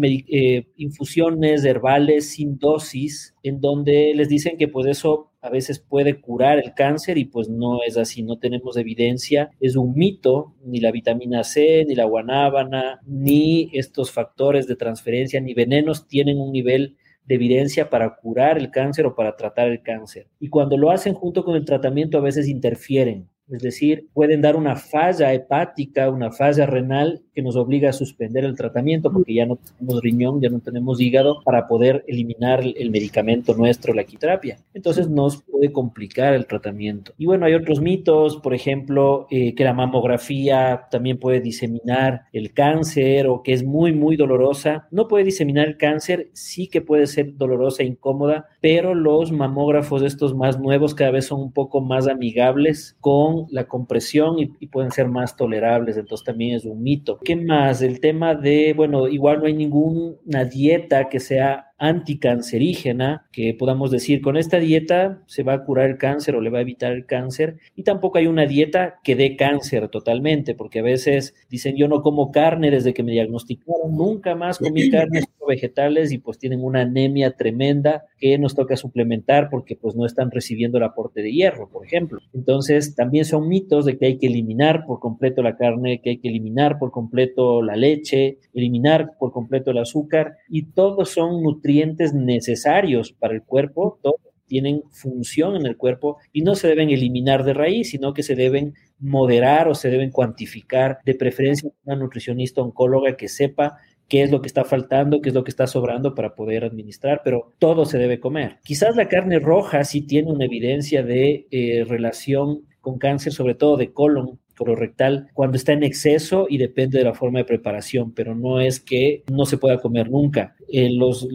eh, 0.01 0.67
infusiones 0.77 1.65
herbales 1.65 2.31
sin 2.31 2.57
dosis, 2.57 3.35
en 3.43 3.59
donde 3.59 4.13
les 4.15 4.29
dicen 4.29 4.57
que 4.57 4.67
pues 4.67 4.87
eso 4.87 5.32
a 5.43 5.49
veces 5.49 5.77
puede 5.77 6.21
curar 6.21 6.57
el 6.57 6.73
cáncer 6.73 7.17
y 7.17 7.25
pues 7.25 7.49
no 7.49 7.83
es 7.85 7.97
así, 7.97 8.23
no 8.23 8.39
tenemos 8.39 8.77
evidencia, 8.77 9.51
es 9.59 9.75
un 9.75 9.93
mito, 9.93 10.55
ni 10.63 10.79
la 10.79 10.89
vitamina 10.89 11.43
C, 11.43 11.83
ni 11.85 11.95
la 11.95 12.05
guanábana, 12.05 13.01
ni 13.05 13.69
estos 13.73 14.09
factores 14.09 14.67
de 14.67 14.77
transferencia, 14.77 15.41
ni 15.41 15.53
venenos 15.53 16.07
tienen 16.07 16.39
un 16.39 16.53
nivel 16.53 16.95
de 17.25 17.35
evidencia 17.35 17.89
para 17.89 18.15
curar 18.15 18.57
el 18.57 18.71
cáncer 18.71 19.05
o 19.05 19.15
para 19.15 19.35
tratar 19.35 19.67
el 19.67 19.81
cáncer. 19.81 20.29
Y 20.39 20.47
cuando 20.47 20.77
lo 20.77 20.91
hacen 20.91 21.13
junto 21.13 21.43
con 21.43 21.57
el 21.57 21.65
tratamiento 21.65 22.17
a 22.17 22.21
veces 22.21 22.47
interfieren, 22.47 23.29
es 23.53 23.61
decir, 23.61 24.07
pueden 24.13 24.41
dar 24.41 24.55
una 24.55 24.75
falla 24.75 25.33
hepática, 25.33 26.09
una 26.09 26.31
falla 26.31 26.65
renal 26.65 27.21
que 27.33 27.41
nos 27.41 27.55
obliga 27.55 27.89
a 27.89 27.93
suspender 27.93 28.45
el 28.45 28.55
tratamiento 28.55 29.11
porque 29.11 29.33
ya 29.33 29.45
no 29.45 29.57
tenemos 29.57 30.01
riñón, 30.01 30.41
ya 30.41 30.49
no 30.49 30.59
tenemos 30.59 31.01
hígado 31.01 31.41
para 31.43 31.67
poder 31.67 32.03
eliminar 32.07 32.63
el 32.63 32.91
medicamento 32.91 33.55
nuestro, 33.55 33.93
la 33.93 34.03
quimioterapia. 34.03 34.57
Entonces 34.73 35.09
nos 35.09 35.41
puede 35.43 35.71
complicar 35.71 36.33
el 36.33 36.45
tratamiento. 36.45 37.13
Y 37.17 37.25
bueno, 37.25 37.45
hay 37.45 37.53
otros 37.53 37.81
mitos, 37.81 38.37
por 38.37 38.53
ejemplo, 38.53 39.27
eh, 39.31 39.55
que 39.55 39.63
la 39.63 39.73
mamografía 39.73 40.87
también 40.91 41.17
puede 41.17 41.39
diseminar 41.39 42.23
el 42.31 42.53
cáncer 42.53 43.27
o 43.27 43.41
que 43.43 43.53
es 43.53 43.63
muy, 43.63 43.93
muy 43.93 44.15
dolorosa. 44.15 44.87
No 44.91 45.07
puede 45.07 45.25
diseminar 45.25 45.67
el 45.67 45.77
cáncer, 45.77 46.29
sí 46.33 46.67
que 46.67 46.81
puede 46.81 47.07
ser 47.07 47.35
dolorosa 47.37 47.83
e 47.83 47.87
incómoda, 47.87 48.47
pero 48.61 48.93
los 48.93 49.31
mamógrafos 49.31 50.03
estos 50.03 50.35
más 50.35 50.59
nuevos 50.59 50.95
cada 50.95 51.11
vez 51.11 51.25
son 51.25 51.41
un 51.41 51.51
poco 51.51 51.81
más 51.81 52.07
amigables 52.07 52.95
con 52.99 53.42
la 53.49 53.67
compresión 53.67 54.39
y, 54.39 54.53
y 54.59 54.67
pueden 54.67 54.91
ser 54.91 55.07
más 55.07 55.35
tolerables. 55.35 55.97
Entonces 55.97 56.25
también 56.25 56.55
es 56.55 56.65
un 56.65 56.81
mito. 56.81 57.19
¿Qué 57.23 57.35
más? 57.35 57.81
El 57.81 57.99
tema 57.99 58.35
de, 58.35 58.73
bueno, 58.75 59.07
igual 59.07 59.39
no 59.39 59.45
hay 59.45 59.53
ninguna 59.53 60.45
dieta 60.45 61.09
que 61.09 61.19
sea 61.19 61.72
anticancerígena 61.83 63.27
que 63.33 63.53
podamos 63.53 63.91
decir 63.91 64.21
con 64.21 64.37
esta 64.37 64.57
dieta 64.57 65.21
se 65.25 65.43
va 65.43 65.51
a 65.51 65.65
curar 65.65 65.89
el 65.89 65.97
cáncer 65.97 66.33
o 66.33 66.39
le 66.39 66.49
va 66.49 66.59
a 66.59 66.61
evitar 66.61 66.93
el 66.93 67.05
cáncer 67.05 67.57
y 67.75 67.83
tampoco 67.83 68.19
hay 68.19 68.27
una 68.27 68.45
dieta 68.45 69.01
que 69.03 69.17
dé 69.17 69.35
cáncer 69.35 69.89
totalmente 69.89 70.55
porque 70.55 70.79
a 70.79 70.83
veces 70.83 71.35
dicen 71.49 71.75
yo 71.75 71.89
no 71.89 72.01
como 72.01 72.31
carne 72.31 72.71
desde 72.71 72.93
que 72.93 73.03
me 73.03 73.11
diagnosticaron, 73.11 73.97
nunca 73.97 74.33
más 74.33 74.59
comí 74.59 74.89
carnes 74.91 75.25
vegetales 75.45 76.13
y 76.13 76.19
pues 76.19 76.39
tienen 76.39 76.63
una 76.63 76.83
anemia 76.83 77.35
tremenda 77.35 78.05
que 78.17 78.37
nos 78.37 78.55
toca 78.55 78.77
suplementar 78.77 79.49
porque 79.49 79.75
pues 79.75 79.93
no 79.93 80.05
están 80.05 80.31
recibiendo 80.31 80.77
el 80.77 80.85
aporte 80.85 81.21
de 81.21 81.33
hierro, 81.33 81.67
por 81.69 81.85
ejemplo. 81.85 82.21
Entonces 82.33 82.95
también 82.95 83.25
son 83.25 83.49
mitos 83.49 83.83
de 83.83 83.97
que 83.97 84.05
hay 84.05 84.17
que 84.17 84.27
eliminar 84.27 84.85
por 84.85 85.01
completo 85.01 85.43
la 85.43 85.57
carne, 85.57 85.99
que 86.01 86.11
hay 86.11 86.17
que 86.19 86.29
eliminar 86.29 86.79
por 86.79 86.91
completo 86.91 87.61
la 87.61 87.75
leche, 87.75 88.39
eliminar 88.53 89.17
por 89.19 89.33
completo 89.33 89.71
el 89.71 89.79
azúcar 89.79 90.37
y 90.47 90.67
todos 90.67 91.09
son 91.09 91.43
nutrientes 91.43 91.72
necesarios 92.13 93.11
para 93.13 93.33
el 93.33 93.43
cuerpo, 93.43 93.99
todos 94.01 94.17
tienen 94.45 94.83
función 94.91 95.55
en 95.55 95.65
el 95.65 95.77
cuerpo 95.77 96.17
y 96.31 96.41
no 96.41 96.55
se 96.55 96.67
deben 96.67 96.89
eliminar 96.89 97.43
de 97.43 97.53
raíz, 97.53 97.89
sino 97.89 98.13
que 98.13 98.23
se 98.23 98.35
deben 98.35 98.75
moderar 98.99 99.67
o 99.67 99.75
se 99.75 99.89
deben 99.89 100.11
cuantificar, 100.11 100.99
de 101.05 101.15
preferencia 101.15 101.71
una 101.85 101.95
nutricionista 101.95 102.61
oncóloga 102.61 103.15
que 103.15 103.27
sepa 103.27 103.77
qué 104.07 104.21
es 104.21 104.31
lo 104.31 104.41
que 104.41 104.47
está 104.47 104.63
faltando, 104.63 105.21
qué 105.21 105.29
es 105.29 105.35
lo 105.35 105.43
que 105.43 105.49
está 105.49 105.65
sobrando 105.65 106.13
para 106.13 106.35
poder 106.35 106.65
administrar, 106.65 107.21
pero 107.23 107.53
todo 107.57 107.85
se 107.85 107.97
debe 107.97 108.19
comer. 108.19 108.59
Quizás 108.63 108.95
la 108.95 109.07
carne 109.07 109.39
roja 109.39 109.83
sí 109.85 110.01
tiene 110.01 110.31
una 110.31 110.45
evidencia 110.45 111.03
de 111.03 111.47
eh, 111.49 111.85
relación 111.87 112.67
con 112.79 112.99
cáncer, 112.99 113.33
sobre 113.33 113.55
todo 113.55 113.77
de 113.77 113.91
colon, 113.91 114.39
colorectal 114.55 115.29
cuando 115.33 115.57
está 115.57 115.73
en 115.73 115.83
exceso 115.83 116.47
y 116.49 116.57
depende 116.57 116.99
de 116.99 117.05
la 117.05 117.13
forma 117.13 117.39
de 117.39 117.45
preparación, 117.45 118.13
pero 118.13 118.35
no 118.35 118.59
es 118.59 118.79
que 118.79 119.23
no 119.31 119.45
se 119.45 119.57
pueda 119.57 119.79
comer 119.79 120.09
nunca. 120.09 120.55
Eh, 120.75 120.89
los, 120.89 121.27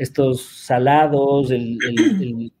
estos 0.00 0.42
salados, 0.42 1.50
el, 1.50 1.78
el, 1.88 1.98
el, 2.22 2.52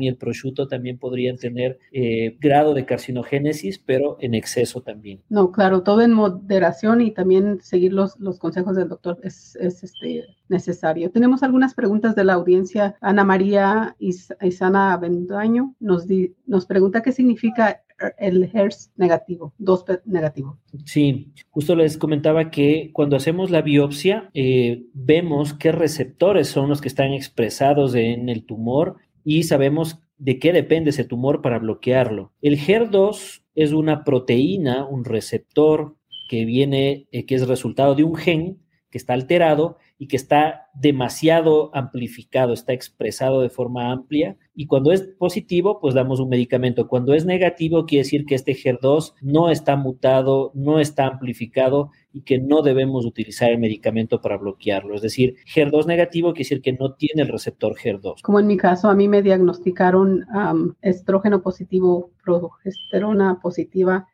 el 0.00 0.16
prosciutto 0.16 0.68
también 0.68 0.98
podrían 0.98 1.36
tener 1.36 1.80
eh, 1.90 2.36
grado 2.40 2.74
de 2.74 2.86
carcinogénesis, 2.86 3.80
pero 3.80 4.16
en 4.20 4.34
exceso 4.34 4.82
también. 4.82 5.20
No, 5.28 5.50
claro, 5.50 5.82
todo 5.82 6.02
en 6.02 6.12
moderación 6.12 7.00
y 7.00 7.10
también 7.10 7.58
seguir 7.60 7.92
los, 7.92 8.20
los 8.20 8.38
consejos 8.38 8.76
del 8.76 8.88
doctor 8.88 9.18
es, 9.24 9.56
es 9.56 9.82
este, 9.82 10.26
necesario. 10.48 11.10
Tenemos 11.10 11.42
algunas 11.42 11.74
preguntas 11.74 12.14
de 12.14 12.22
la 12.22 12.34
audiencia. 12.34 12.94
Ana 13.00 13.24
María 13.24 13.96
Isana 13.98 14.96
Bendaño 14.96 15.74
nos, 15.80 16.06
nos 16.46 16.66
pregunta 16.66 17.02
qué 17.02 17.10
significa 17.10 17.82
el 18.18 18.50
HERS 18.52 18.90
negativo, 18.96 19.52
2 19.58 19.84
negativo. 20.06 20.58
Sí, 20.84 21.32
justo 21.50 21.76
les 21.76 21.96
comentaba 21.98 22.50
que 22.50 22.90
cuando 22.92 23.16
hacemos 23.16 23.50
la 23.50 23.62
biopsia 23.62 24.30
eh, 24.34 24.84
vemos 24.92 25.54
qué 25.54 25.72
receptores 25.72 26.48
son 26.48 26.68
los 26.68 26.80
que 26.80 26.88
están 26.88 27.12
expresados 27.12 27.94
en 27.94 28.28
el 28.28 28.44
tumor 28.44 28.96
y 29.24 29.44
sabemos 29.44 30.00
de 30.18 30.38
qué 30.38 30.52
depende 30.52 30.90
ese 30.90 31.04
tumor 31.04 31.42
para 31.42 31.58
bloquearlo. 31.58 32.32
El 32.42 32.58
HER2 32.58 33.42
es 33.54 33.72
una 33.72 34.04
proteína, 34.04 34.86
un 34.86 35.04
receptor 35.04 35.96
que 36.28 36.44
viene, 36.44 37.06
eh, 37.10 37.26
que 37.26 37.34
es 37.34 37.48
resultado 37.48 37.94
de 37.94 38.04
un 38.04 38.14
gen 38.14 38.58
que 38.90 38.98
está 38.98 39.14
alterado 39.14 39.78
y 40.00 40.08
que 40.08 40.16
está 40.16 40.70
demasiado 40.72 41.70
amplificado, 41.74 42.54
está 42.54 42.72
expresado 42.72 43.42
de 43.42 43.50
forma 43.50 43.92
amplia. 43.92 44.38
Y 44.54 44.66
cuando 44.66 44.92
es 44.92 45.02
positivo, 45.02 45.78
pues 45.78 45.92
damos 45.92 46.20
un 46.20 46.30
medicamento. 46.30 46.88
Cuando 46.88 47.12
es 47.12 47.26
negativo, 47.26 47.84
quiere 47.84 48.04
decir 48.04 48.24
que 48.24 48.34
este 48.34 48.56
HER2 48.56 49.12
no 49.20 49.50
está 49.50 49.76
mutado, 49.76 50.52
no 50.54 50.80
está 50.80 51.06
amplificado 51.06 51.90
y 52.14 52.22
que 52.22 52.38
no 52.38 52.62
debemos 52.62 53.04
utilizar 53.04 53.50
el 53.50 53.58
medicamento 53.58 54.22
para 54.22 54.38
bloquearlo. 54.38 54.94
Es 54.94 55.02
decir, 55.02 55.36
HER2 55.54 55.84
negativo 55.84 56.32
quiere 56.32 56.44
decir 56.48 56.62
que 56.62 56.72
no 56.72 56.94
tiene 56.94 57.20
el 57.20 57.28
receptor 57.28 57.74
HER2. 57.76 58.22
Como 58.22 58.40
en 58.40 58.46
mi 58.46 58.56
caso, 58.56 58.88
a 58.88 58.94
mí 58.94 59.06
me 59.06 59.20
diagnosticaron 59.20 60.24
estrógeno 60.80 61.42
positivo, 61.42 62.10
progesterona 62.24 63.38
positiva, 63.42 64.08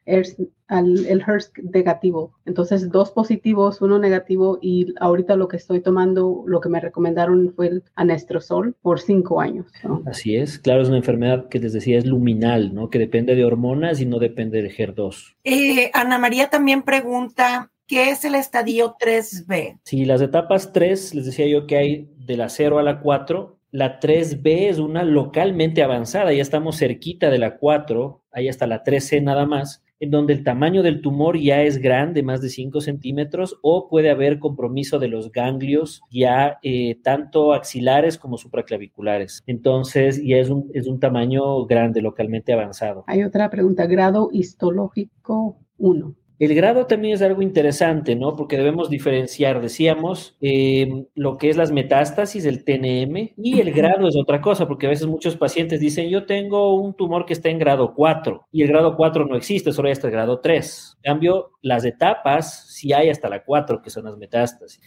el 0.69 1.23
HERS 1.27 1.53
negativo. 1.73 2.33
Entonces, 2.45 2.91
dos 2.91 3.11
positivos, 3.11 3.81
uno 3.81 3.99
negativo 3.99 4.59
y 4.61 4.95
ahorita 5.01 5.37
lo 5.37 5.49
que 5.49 5.57
estoy 5.57 5.81
tomando, 5.81 6.45
lo 6.47 6.61
que 6.61 6.69
me 6.69 6.81
recomendaron 6.81 7.53
fue 7.55 7.69
el 7.69 7.85
anestrosol 7.95 8.75
por 8.83 9.01
cinco 9.01 9.41
años. 9.41 9.67
Así 10.07 10.37
es, 10.37 10.59
claro, 10.59 10.83
es 10.83 10.89
una 10.89 10.99
enfermedad 10.99 11.49
que 11.49 11.59
les 11.59 11.73
decía 11.73 11.99
es 11.99 12.07
luminal, 12.07 12.75
¿no? 12.75 12.91
Que 12.91 12.99
depende 12.99 13.35
de 13.35 13.45
hormonas 13.45 14.01
y 14.01 14.07
no 14.07 14.19
depende 14.19 14.63
del 14.63 14.75
HER2. 14.75 15.37
Eh, 15.45 15.91
Ana 15.95 16.19
María 16.19 16.49
también 16.49 16.83
pregunta, 16.83 17.71
¿qué 17.87 18.11
es 18.11 18.25
el 18.25 18.35
estadio 18.35 18.97
3B? 18.99 19.79
Sí, 19.85 20.05
las 20.05 20.21
etapas 20.21 20.73
3, 20.73 21.15
les 21.15 21.27
decía 21.27 21.47
yo 21.47 21.67
que 21.67 21.77
hay 21.77 22.11
de 22.17 22.37
la 22.37 22.49
0 22.49 22.79
a 22.79 22.83
la 22.83 23.01
4, 23.01 23.57
la 23.71 24.01
3B 24.01 24.69
es 24.69 24.79
una 24.79 25.05
localmente 25.05 25.83
avanzada, 25.83 26.33
ya 26.33 26.43
estamos 26.43 26.79
cerquita 26.79 27.31
de 27.31 27.39
la 27.39 27.57
4, 27.57 28.23
ahí 28.33 28.49
hasta 28.49 28.67
la 28.67 28.83
3C 28.83 29.23
nada 29.23 29.45
más 29.47 29.85
en 30.01 30.11
donde 30.11 30.33
el 30.33 30.45
tamaño 30.45 30.83
del 30.83 31.01
tumor 31.01 31.39
ya 31.39 31.63
es 31.63 31.79
grande, 31.79 32.23
más 32.23 32.41
de 32.41 32.49
5 32.49 32.81
centímetros, 32.81 33.59
o 33.63 33.89
puede 33.89 34.11
haber 34.11 34.39
compromiso 34.39 34.99
de 34.99 35.09
los 35.09 35.33
ganglios 35.33 36.03
ya 36.11 36.59
eh, 36.63 36.99
tanto 37.03 37.53
axilares 37.53 38.19
como 38.19 38.39
supraclaviculares. 38.39 39.43
Entonces, 39.47 40.23
ya 40.23 40.37
es 40.37 40.51
un, 40.51 40.71
es 40.75 40.87
un 40.87 41.01
tamaño 41.01 41.65
grande, 41.67 42.03
localmente 42.03 42.53
avanzado. 42.53 43.05
Hay 43.07 43.23
otra 43.23 43.51
pregunta, 43.51 43.87
grado 43.87 44.29
histológico 44.33 45.59
1. 45.79 46.15
El 46.39 46.55
grado 46.55 46.87
también 46.87 47.15
es 47.15 47.23
algo 47.23 47.41
interesante, 47.41 48.15
¿no? 48.15 48.37
Porque 48.37 48.57
debemos 48.57 48.91
diferenciar, 48.91 49.61
decíamos, 49.61 50.37
em, 50.41 51.07
lo 51.15 51.39
que 51.39 51.49
es 51.49 51.57
las 51.57 51.73
metástasis, 51.73 52.45
el 52.45 52.63
TNM, 52.65 53.33
y 53.39 53.61
el 53.61 53.73
grado 53.73 54.07
es 54.09 54.17
otra 54.17 54.41
cosa, 54.41 54.69
porque 54.69 54.87
a 54.87 54.91
veces 54.91 55.07
muchos 55.07 55.37
pacientes 55.37 55.81
dicen, 55.81 56.11
yo 56.11 56.27
tengo 56.27 56.75
un 56.75 56.95
tumor 56.95 57.25
que 57.25 57.33
está 57.33 57.49
en 57.49 57.59
grado 57.59 57.95
4, 57.95 58.47
y 58.53 58.63
el 58.63 58.69
grado 58.69 58.97
4 58.97 59.25
no 59.27 59.37
existe, 59.37 59.73
solo 59.73 59.89
hay 59.89 59.93
hasta 59.93 60.09
el 60.09 60.13
grado 60.13 60.41
3. 60.41 60.99
En 61.03 61.13
cambio, 61.13 61.53
las 61.63 61.85
etapas 61.85 62.67
sí 62.69 62.93
hay 62.93 63.09
hasta 63.09 63.29
la 63.29 63.43
4, 63.43 63.81
que 63.81 63.91
son 63.91 64.05
las 64.05 64.17
metástasis. 64.19 64.81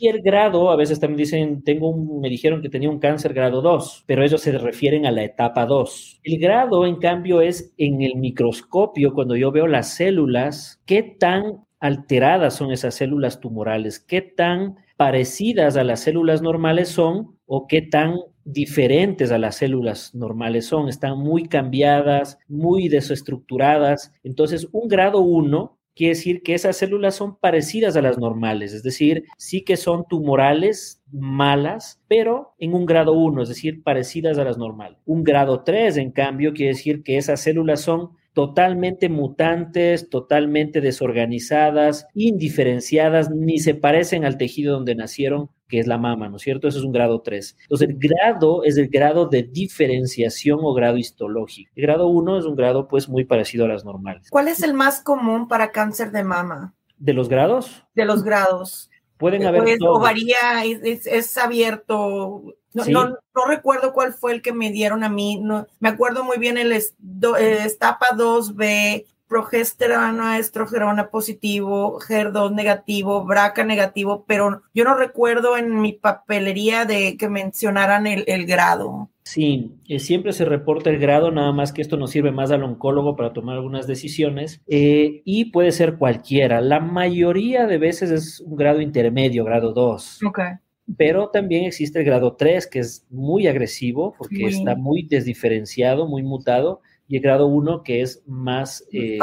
Y 0.00 0.08
el 0.08 0.20
grado, 0.20 0.70
a 0.70 0.76
veces 0.76 0.98
también 0.98 1.18
dicen, 1.18 1.62
tengo 1.62 1.90
un, 1.90 2.20
me 2.20 2.28
dijeron 2.28 2.60
que 2.60 2.68
tenía 2.68 2.90
un 2.90 2.98
cáncer 2.98 3.34
grado 3.34 3.62
2, 3.62 4.04
pero 4.06 4.24
ellos 4.24 4.40
se 4.40 4.52
refieren 4.58 5.06
a 5.06 5.12
la 5.12 5.22
etapa 5.22 5.64
2. 5.64 6.20
El 6.24 6.38
grado, 6.38 6.86
en 6.86 6.96
cambio, 6.96 7.40
es 7.40 7.72
en 7.78 8.02
el 8.02 8.16
microscopio, 8.16 9.14
cuando 9.14 9.36
yo 9.36 9.52
veo 9.52 9.66
las 9.66 9.94
células, 9.94 10.80
qué 10.88 11.02
tan 11.02 11.66
alteradas 11.80 12.54
son 12.54 12.72
esas 12.72 12.94
células 12.94 13.40
tumorales, 13.40 14.00
qué 14.00 14.22
tan 14.22 14.76
parecidas 14.96 15.76
a 15.76 15.84
las 15.84 16.00
células 16.00 16.40
normales 16.40 16.88
son 16.88 17.36
o 17.44 17.66
qué 17.68 17.82
tan 17.82 18.16
diferentes 18.44 19.30
a 19.30 19.38
las 19.38 19.56
células 19.56 20.14
normales 20.14 20.64
son, 20.64 20.88
están 20.88 21.18
muy 21.18 21.46
cambiadas, 21.46 22.38
muy 22.48 22.88
desestructuradas. 22.88 24.14
Entonces, 24.24 24.66
un 24.72 24.88
grado 24.88 25.20
1 25.20 25.78
quiere 25.94 26.14
decir 26.14 26.42
que 26.42 26.54
esas 26.54 26.78
células 26.78 27.16
son 27.16 27.36
parecidas 27.36 27.94
a 27.96 28.02
las 28.02 28.16
normales, 28.16 28.72
es 28.72 28.82
decir, 28.82 29.24
sí 29.36 29.64
que 29.64 29.76
son 29.76 30.06
tumorales 30.08 31.02
malas, 31.12 32.00
pero 32.08 32.54
en 32.58 32.72
un 32.72 32.86
grado 32.86 33.12
1, 33.12 33.42
es 33.42 33.48
decir, 33.50 33.82
parecidas 33.82 34.38
a 34.38 34.44
las 34.44 34.56
normales. 34.56 34.98
Un 35.04 35.22
grado 35.22 35.64
3, 35.64 35.98
en 35.98 36.12
cambio, 36.12 36.54
quiere 36.54 36.72
decir 36.72 37.02
que 37.02 37.18
esas 37.18 37.42
células 37.42 37.82
son 37.82 38.16
totalmente 38.38 39.08
mutantes, 39.08 40.10
totalmente 40.10 40.80
desorganizadas, 40.80 42.06
indiferenciadas, 42.14 43.30
ni 43.32 43.58
se 43.58 43.74
parecen 43.74 44.24
al 44.24 44.38
tejido 44.38 44.74
donde 44.74 44.94
nacieron, 44.94 45.50
que 45.66 45.80
es 45.80 45.88
la 45.88 45.98
mama, 45.98 46.28
¿no 46.28 46.36
es 46.36 46.42
cierto? 46.42 46.68
Eso 46.68 46.78
es 46.78 46.84
un 46.84 46.92
grado 46.92 47.20
3. 47.20 47.56
Entonces, 47.62 47.88
el 47.88 47.96
grado 47.98 48.62
es 48.62 48.78
el 48.78 48.90
grado 48.90 49.26
de 49.26 49.42
diferenciación 49.42 50.60
o 50.62 50.72
grado 50.72 50.98
histológico. 50.98 51.68
El 51.74 51.82
grado 51.82 52.06
1 52.06 52.38
es 52.38 52.44
un 52.44 52.54
grado, 52.54 52.86
pues, 52.86 53.08
muy 53.08 53.24
parecido 53.24 53.64
a 53.64 53.68
las 53.68 53.84
normales. 53.84 54.30
¿Cuál 54.30 54.46
es 54.46 54.62
el 54.62 54.72
más 54.72 55.02
común 55.02 55.48
para 55.48 55.72
cáncer 55.72 56.12
de 56.12 56.22
mama? 56.22 56.76
¿De 56.96 57.14
los 57.14 57.28
grados? 57.28 57.86
De 57.96 58.04
los 58.04 58.22
grados. 58.22 58.88
Pueden 59.16 59.44
haber. 59.46 59.64
Pues, 59.64 61.06
es 61.08 61.36
abierto, 61.38 62.54
no, 62.74 62.84
no, 62.84 63.08
no, 63.34 63.44
recuerdo 63.46 63.92
cuál 63.92 64.12
fue 64.12 64.32
el 64.32 64.42
que 64.42 64.52
me 64.52 64.70
dieron 64.70 65.04
a 65.04 65.08
mí. 65.08 65.40
No, 65.40 65.66
me 65.80 65.88
acuerdo 65.88 66.24
muy 66.24 66.38
bien 66.38 66.58
el 66.58 66.72
estapa 66.72 68.06
2B, 68.14 69.06
progesterona, 69.28 70.38
estrogerona 70.38 71.10
positivo, 71.10 72.00
HER2 72.00 72.54
negativo, 72.54 73.24
BRCA 73.24 73.64
negativo, 73.64 74.24
pero 74.26 74.62
yo 74.74 74.84
no 74.84 74.94
recuerdo 74.94 75.56
en 75.56 75.80
mi 75.80 75.92
papelería 75.92 76.84
de 76.84 77.16
que 77.16 77.28
mencionaran 77.28 78.06
el, 78.06 78.24
el 78.26 78.46
grado. 78.46 79.10
Sí, 79.22 79.76
eh, 79.86 79.98
siempre 79.98 80.32
se 80.32 80.46
reporta 80.46 80.88
el 80.88 80.98
grado, 80.98 81.30
nada 81.30 81.52
más 81.52 81.74
que 81.74 81.82
esto 81.82 81.98
nos 81.98 82.10
sirve 82.10 82.32
más 82.32 82.50
al 82.50 82.62
oncólogo 82.62 83.14
para 83.14 83.34
tomar 83.34 83.56
algunas 83.56 83.86
decisiones 83.86 84.62
eh, 84.66 85.20
y 85.26 85.46
puede 85.46 85.72
ser 85.72 85.96
cualquiera. 85.98 86.62
La 86.62 86.80
mayoría 86.80 87.66
de 87.66 87.76
veces 87.76 88.10
es 88.10 88.40
un 88.40 88.56
grado 88.56 88.80
intermedio, 88.80 89.44
grado 89.44 89.74
2. 89.74 90.20
Okay 90.28 90.54
pero 90.96 91.28
también 91.28 91.64
existe 91.64 91.98
el 91.98 92.04
grado 92.04 92.34
3, 92.36 92.66
que 92.66 92.78
es 92.78 93.06
muy 93.10 93.46
agresivo 93.46 94.14
porque 94.16 94.46
está 94.46 94.74
muy 94.74 95.02
desdiferenciado, 95.02 96.06
muy 96.06 96.22
mutado, 96.22 96.80
y 97.08 97.16
el 97.16 97.22
grado 97.22 97.46
1, 97.46 97.82
que 97.82 98.02
es 98.02 98.22
más, 98.26 98.86
eh, 98.92 99.18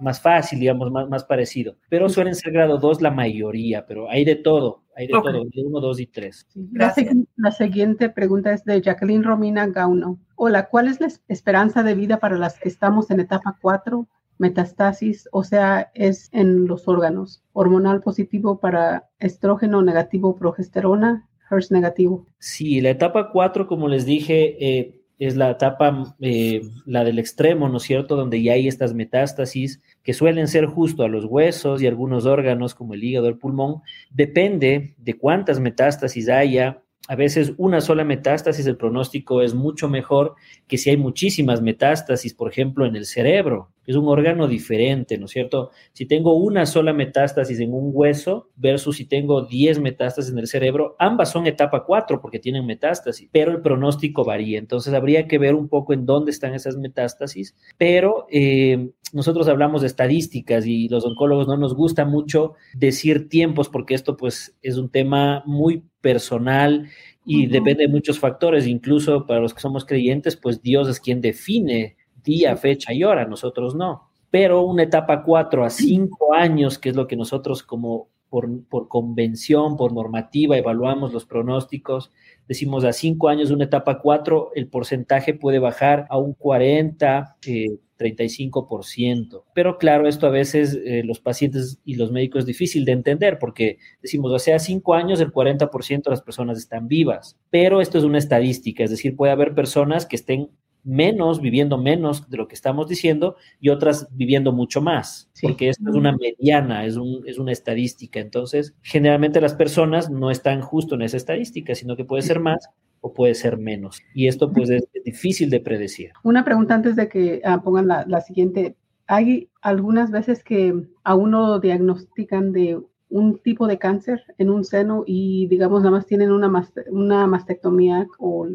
más 0.00 0.20
fácil, 0.20 0.60
digamos, 0.60 0.90
más, 0.92 1.08
más 1.08 1.24
parecido. 1.24 1.76
Pero 1.88 2.08
suelen 2.08 2.34
ser 2.34 2.52
grado 2.52 2.78
2 2.78 3.02
la 3.02 3.10
mayoría, 3.10 3.84
pero 3.86 4.08
hay 4.08 4.24
de 4.24 4.36
todo. 4.36 4.84
hay 4.94 5.08
de 5.08 5.12
todo, 5.12 5.44
de 5.44 5.62
1, 5.62 5.80
2 5.80 6.00
y 6.00 6.06
3. 6.06 6.46
La, 6.72 6.94
la, 7.36 7.50
siguiente 7.50 8.08
pregunta 8.10 8.52
es 8.52 8.64
de 8.64 8.80
Jacqueline 8.80 9.24
Romina 9.24 9.66
Gauno. 9.66 10.20
Hola, 10.36 10.68
¿cuál 10.68 10.88
es 10.88 11.00
la 11.00 11.08
esperanza 11.28 11.82
de 11.82 11.94
vida 11.94 12.18
para 12.18 12.38
las 12.38 12.58
que 12.58 12.68
estamos 12.68 13.10
en 13.10 13.20
etapa 13.20 13.58
4? 13.60 14.06
Metastasis, 14.38 15.28
o 15.32 15.44
sea, 15.44 15.90
es 15.94 16.28
en 16.32 16.66
los 16.66 16.88
órganos. 16.88 17.42
Hormonal 17.52 18.00
positivo 18.00 18.60
para 18.60 19.08
estrógeno, 19.18 19.82
negativo 19.82 20.36
progesterona, 20.36 21.28
HERS 21.50 21.70
negativo. 21.70 22.26
Sí, 22.38 22.80
la 22.80 22.90
etapa 22.90 23.30
4, 23.30 23.66
como 23.66 23.88
les 23.88 24.04
dije, 24.04 24.56
eh, 24.60 25.02
es 25.18 25.36
la 25.36 25.50
etapa, 25.50 26.16
eh, 26.20 26.62
la 26.84 27.04
del 27.04 27.18
extremo, 27.18 27.68
¿no 27.68 27.78
es 27.78 27.84
cierto?, 27.84 28.16
donde 28.16 28.42
ya 28.42 28.52
hay 28.52 28.68
estas 28.68 28.92
metástasis 28.92 29.80
que 30.02 30.12
suelen 30.12 30.48
ser 30.48 30.66
justo 30.66 31.04
a 31.04 31.08
los 31.08 31.24
huesos 31.24 31.80
y 31.80 31.86
algunos 31.86 32.26
órganos 32.26 32.74
como 32.74 32.94
el 32.94 33.02
hígado, 33.02 33.28
el 33.28 33.38
pulmón. 33.38 33.82
Depende 34.10 34.94
de 34.98 35.14
cuántas 35.14 35.60
metástasis 35.60 36.28
haya. 36.28 36.82
A 37.08 37.16
veces 37.16 37.54
una 37.56 37.80
sola 37.80 38.04
metástasis, 38.04 38.66
el 38.66 38.76
pronóstico 38.76 39.40
es 39.40 39.54
mucho 39.54 39.88
mejor 39.88 40.34
que 40.66 40.76
si 40.76 40.90
hay 40.90 40.96
muchísimas 40.96 41.62
metástasis, 41.62 42.34
por 42.34 42.50
ejemplo, 42.50 42.84
en 42.84 42.96
el 42.96 43.06
cerebro 43.06 43.70
es 43.86 43.96
un 43.96 44.08
órgano 44.08 44.48
diferente, 44.48 45.18
¿no 45.18 45.26
es 45.26 45.30
cierto? 45.30 45.70
Si 45.92 46.06
tengo 46.06 46.34
una 46.34 46.66
sola 46.66 46.92
metástasis 46.92 47.60
en 47.60 47.72
un 47.72 47.90
hueso 47.92 48.50
versus 48.56 48.96
si 48.96 49.06
tengo 49.06 49.46
10 49.46 49.80
metástasis 49.80 50.32
en 50.32 50.38
el 50.38 50.46
cerebro, 50.46 50.96
ambas 50.98 51.30
son 51.30 51.46
etapa 51.46 51.84
4 51.84 52.20
porque 52.20 52.38
tienen 52.38 52.66
metástasis, 52.66 53.28
pero 53.32 53.52
el 53.52 53.62
pronóstico 53.62 54.24
varía. 54.24 54.58
Entonces 54.58 54.92
habría 54.94 55.28
que 55.28 55.38
ver 55.38 55.54
un 55.54 55.68
poco 55.68 55.92
en 55.92 56.06
dónde 56.06 56.30
están 56.30 56.54
esas 56.54 56.76
metástasis, 56.76 57.54
pero 57.78 58.26
eh, 58.30 58.90
nosotros 59.12 59.48
hablamos 59.48 59.82
de 59.82 59.86
estadísticas 59.86 60.66
y 60.66 60.88
los 60.88 61.04
oncólogos 61.04 61.46
no 61.46 61.56
nos 61.56 61.74
gusta 61.74 62.04
mucho 62.04 62.54
decir 62.74 63.28
tiempos 63.28 63.68
porque 63.68 63.94
esto 63.94 64.16
pues 64.16 64.56
es 64.62 64.76
un 64.76 64.90
tema 64.90 65.42
muy 65.46 65.84
personal 66.00 66.88
y 67.24 67.46
depende 67.46 67.84
de 67.84 67.88
muchos 67.88 68.20
factores, 68.20 68.68
incluso 68.68 69.26
para 69.26 69.40
los 69.40 69.52
que 69.52 69.60
somos 69.60 69.84
creyentes, 69.84 70.36
pues 70.36 70.62
Dios 70.62 70.88
es 70.88 71.00
quien 71.00 71.20
define 71.20 71.96
día, 72.26 72.56
fecha 72.56 72.92
y 72.92 73.04
hora, 73.04 73.24
nosotros 73.24 73.74
no. 73.74 74.10
Pero 74.30 74.62
una 74.64 74.82
etapa 74.82 75.22
4 75.22 75.64
a 75.64 75.70
5 75.70 76.34
años, 76.34 76.78
que 76.78 76.90
es 76.90 76.96
lo 76.96 77.06
que 77.06 77.16
nosotros 77.16 77.62
como 77.62 78.08
por, 78.28 78.48
por, 78.68 78.88
convención, 78.88 79.76
por 79.76 79.92
normativa, 79.94 80.58
evaluamos 80.58 81.12
los 81.12 81.24
pronósticos, 81.24 82.10
decimos 82.48 82.84
a 82.84 82.92
5 82.92 83.28
años 83.28 83.50
una 83.50 83.64
etapa 83.64 84.00
4, 84.00 84.50
el 84.54 84.68
porcentaje 84.68 85.32
puede 85.32 85.60
bajar 85.60 86.06
a 86.10 86.18
un 86.18 86.34
40, 86.34 87.36
eh, 87.46 87.78
35%. 87.98 89.44
Pero 89.54 89.78
claro, 89.78 90.06
esto 90.06 90.26
a 90.26 90.30
veces 90.30 90.78
eh, 90.84 91.02
los 91.04 91.20
pacientes 91.20 91.78
y 91.84 91.94
los 91.94 92.12
médicos 92.12 92.40
es 92.40 92.46
difícil 92.46 92.84
de 92.84 92.92
entender 92.92 93.38
porque 93.38 93.78
decimos, 94.02 94.32
o 94.32 94.38
sea, 94.38 94.58
5 94.58 94.94
años 94.94 95.20
el 95.20 95.32
40% 95.32 96.04
de 96.04 96.10
las 96.10 96.22
personas 96.22 96.58
están 96.58 96.88
vivas. 96.88 97.36
Pero 97.50 97.80
esto 97.80 97.98
es 97.98 98.04
una 98.04 98.18
estadística, 98.18 98.84
es 98.84 98.90
decir, 98.90 99.16
puede 99.16 99.32
haber 99.32 99.54
personas 99.54 100.06
que 100.06 100.16
estén 100.16 100.50
menos, 100.86 101.40
viviendo 101.40 101.76
menos 101.76 102.30
de 102.30 102.36
lo 102.36 102.46
que 102.46 102.54
estamos 102.54 102.88
diciendo 102.88 103.36
y 103.60 103.70
otras 103.70 104.08
viviendo 104.12 104.52
mucho 104.52 104.80
más, 104.80 105.30
porque 105.42 105.68
esto 105.68 105.90
es 105.90 105.96
una 105.96 106.16
mediana, 106.16 106.86
es, 106.86 106.96
un, 106.96 107.22
es 107.26 107.38
una 107.38 107.52
estadística. 107.52 108.20
Entonces, 108.20 108.74
generalmente 108.82 109.40
las 109.40 109.54
personas 109.54 110.08
no 110.08 110.30
están 110.30 110.60
justo 110.62 110.94
en 110.94 111.02
esa 111.02 111.16
estadística, 111.16 111.74
sino 111.74 111.96
que 111.96 112.04
puede 112.04 112.22
ser 112.22 112.40
más 112.40 112.70
o 113.00 113.12
puede 113.12 113.34
ser 113.34 113.58
menos. 113.58 114.00
Y 114.14 114.28
esto 114.28 114.52
pues 114.52 114.70
es 114.70 114.88
difícil 115.04 115.50
de 115.50 115.60
predecir. 115.60 116.12
Una 116.22 116.44
pregunta 116.44 116.74
antes 116.74 116.96
de 116.96 117.08
que 117.08 117.42
ah, 117.44 117.60
pongan 117.62 117.88
la, 117.88 118.04
la 118.06 118.20
siguiente. 118.20 118.76
Hay 119.08 119.50
algunas 119.60 120.10
veces 120.10 120.42
que 120.42 120.74
a 121.04 121.14
uno 121.14 121.60
diagnostican 121.60 122.52
de 122.52 122.80
un 123.08 123.38
tipo 123.38 123.66
de 123.66 123.78
cáncer 123.78 124.22
en 124.38 124.50
un 124.50 124.64
seno 124.64 125.04
y 125.06 125.46
digamos 125.48 125.82
nada 125.82 125.96
más 125.96 126.06
tienen 126.06 126.32
una, 126.32 126.50
una 126.90 127.26
mastectomía 127.26 128.06
o 128.18 128.48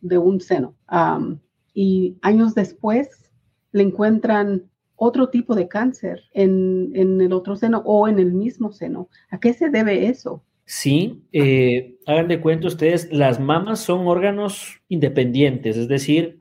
de 0.00 0.18
un 0.18 0.40
seno 0.40 0.74
y 1.74 2.16
años 2.22 2.54
después 2.54 3.08
le 3.72 3.82
encuentran 3.82 4.70
otro 4.96 5.28
tipo 5.28 5.54
de 5.54 5.68
cáncer 5.68 6.22
en, 6.32 6.92
el 6.94 7.32
otro 7.32 7.56
seno 7.56 7.82
o 7.84 8.08
en 8.08 8.20
el 8.20 8.32
mismo 8.32 8.72
seno. 8.72 9.08
¿A 9.28 9.40
qué 9.40 9.52
se 9.52 9.68
debe 9.68 10.06
eso? 10.06 10.44
Sí, 10.64 11.24
eh, 11.32 11.98
hagan 12.06 12.28
de 12.28 12.40
cuenta 12.40 12.68
ustedes, 12.68 13.12
las 13.12 13.38
mamas 13.38 13.80
son 13.80 14.06
órganos 14.06 14.80
independientes, 14.88 15.76
es 15.76 15.88
decir, 15.88 16.38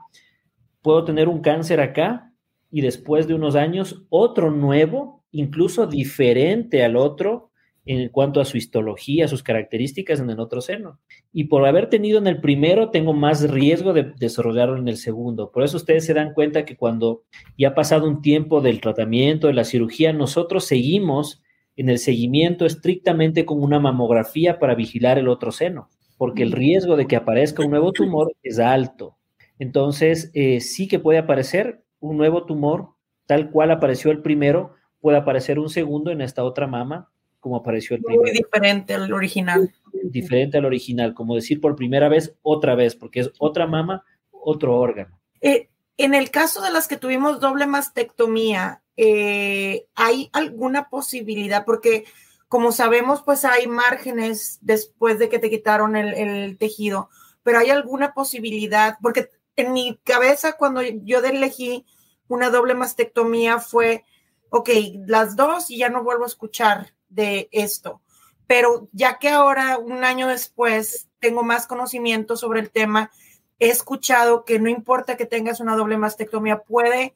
puedo 0.82 1.04
tener 1.04 1.28
un 1.28 1.42
cáncer 1.42 1.82
acá 1.82 2.32
y 2.72 2.82
después 2.82 3.28
de 3.28 3.34
unos 3.34 3.56
años 3.56 4.06
otro 4.10 4.50
nuevo, 4.50 5.26
incluso 5.32 5.88
diferente 5.88 6.84
al 6.86 6.96
otro, 6.96 7.52
en 7.86 8.10
cuanto 8.10 8.40
a 8.40 8.46
su 8.46 8.58
histología, 8.58 9.28
sus 9.28 9.44
características 9.44 10.20
en 10.20 10.30
el 10.30 10.40
otro 10.40 10.62
seno. 10.62 11.00
Y 11.34 11.46
por 11.46 11.66
haber 11.66 11.90
tenido 11.90 12.18
en 12.18 12.28
el 12.28 12.40
primero, 12.40 12.90
tengo 12.90 13.14
más 13.14 13.50
riesgo 13.50 13.92
de 13.94 14.14
desarrollarlo 14.18 14.78
en 14.78 14.88
el 14.88 14.98
segundo. 14.98 15.52
Por 15.52 15.64
eso 15.64 15.78
ustedes 15.78 16.06
se 16.06 16.14
dan 16.14 16.34
cuenta 16.34 16.64
que 16.64 16.78
cuando 16.78 17.24
ya 17.58 17.70
ha 17.70 17.76
pasado 17.76 18.08
un 18.08 18.22
tiempo 18.22 18.62
del 18.62 18.80
tratamiento, 18.80 19.48
de 19.48 19.54
la 19.54 19.66
cirugía, 19.66 20.14
nosotros 20.14 20.66
seguimos 20.66 21.42
en 21.76 21.90
el 21.90 22.00
seguimiento 22.00 22.66
estrictamente 22.66 23.46
con 23.46 23.62
una 23.62 23.80
mamografía 23.80 24.60
para 24.60 24.76
vigilar 24.76 25.18
el 25.18 25.28
otro 25.28 25.52
seno, 25.52 25.90
porque 26.18 26.44
el 26.44 26.52
riesgo 26.52 26.96
de 26.96 27.08
que 27.08 27.16
aparezca 27.16 27.64
un 27.64 27.72
nuevo 27.72 27.92
tumor 27.92 28.34
es 28.44 28.60
alto. 28.60 29.18
Entonces, 29.60 30.32
eh, 30.34 30.62
sí 30.62 30.88
que 30.88 31.00
puede 31.00 31.20
aparecer 31.20 31.84
un 32.00 32.18
nuevo 32.18 32.46
tumor, 32.46 32.90
tal 33.26 33.50
cual 33.50 33.72
apareció 33.72 34.12
el 34.12 34.22
primero, 34.22 34.74
puede 35.02 35.18
aparecer 35.18 35.60
un 35.60 35.70
segundo 35.70 36.12
en 36.12 36.22
esta 36.22 36.44
otra 36.44 36.68
mama 36.68 37.10
como 37.44 37.58
apareció 37.58 37.98
el 37.98 38.02
primero. 38.02 38.22
Muy 38.22 38.32
diferente 38.32 38.94
al 38.94 39.12
original. 39.12 39.70
Diferente 40.04 40.58
al 40.58 40.66
original, 40.66 41.14
como 41.14 41.36
decir 41.36 41.60
por 41.60 41.76
primera 41.76 42.08
vez, 42.08 42.34
otra 42.42 42.74
vez, 42.74 42.96
porque 42.96 43.20
es 43.20 43.32
otra 43.38 43.68
mama, 43.68 44.06
otro 44.32 44.80
órgano. 44.80 45.20
Eh, 45.42 45.68
en 45.98 46.14
el 46.14 46.32
caso 46.32 46.62
de 46.62 46.72
las 46.72 46.88
que 46.88 46.96
tuvimos 46.96 47.42
doble 47.42 47.68
mastectomía, 47.68 48.82
eh, 48.96 49.88
¿hay 49.94 50.30
alguna 50.32 50.88
posibilidad? 50.88 51.66
Porque 51.66 52.06
como 52.48 52.72
sabemos, 52.72 53.24
pues 53.24 53.44
hay 53.44 53.68
márgenes 53.68 54.60
después 54.62 55.20
de 55.20 55.28
que 55.28 55.40
te 55.40 55.50
quitaron 55.50 55.98
el, 55.98 56.14
el 56.14 56.58
tejido, 56.58 57.10
pero 57.44 57.60
¿hay 57.60 57.72
alguna 57.72 58.14
posibilidad? 58.14 58.98
Porque 59.02 59.32
en 59.58 59.74
mi 59.74 60.00
cabeza, 60.06 60.54
cuando 60.54 60.82
yo 60.82 61.20
elegí 61.20 61.86
una 62.30 62.50
doble 62.50 62.74
mastectomía, 62.74 63.60
fue, 63.60 64.06
ok, 64.50 64.70
las 65.08 65.36
dos 65.36 65.70
y 65.70 65.80
ya 65.80 65.90
no 65.90 66.06
vuelvo 66.06 66.24
a 66.24 66.28
escuchar 66.28 66.94
de 67.14 67.50
esto. 67.52 68.02
Pero 68.48 68.90
ya 68.92 69.18
que 69.20 69.30
ahora, 69.30 69.78
un 69.78 70.04
año 70.04 70.28
después, 70.28 71.10
tengo 71.20 71.44
más 71.44 71.68
conocimiento 71.68 72.36
sobre 72.36 72.60
el 72.60 72.72
tema, 72.72 73.12
he 73.60 73.70
escuchado 73.70 74.44
que 74.46 74.60
no 74.60 74.70
importa 74.70 75.18
que 75.18 75.26
tengas 75.26 75.60
una 75.60 75.76
doble 75.76 75.98
mastectomía, 75.98 76.60
puede 76.60 77.16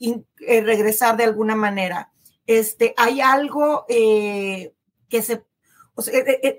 eh, 0.00 0.60
regresar 0.60 1.16
de 1.16 1.24
alguna 1.24 1.56
manera. 1.56 2.12
Este, 2.46 2.94
hay 2.96 3.20
algo 3.20 3.84
eh, 3.88 4.72
que 5.08 5.22
se... 5.22 5.44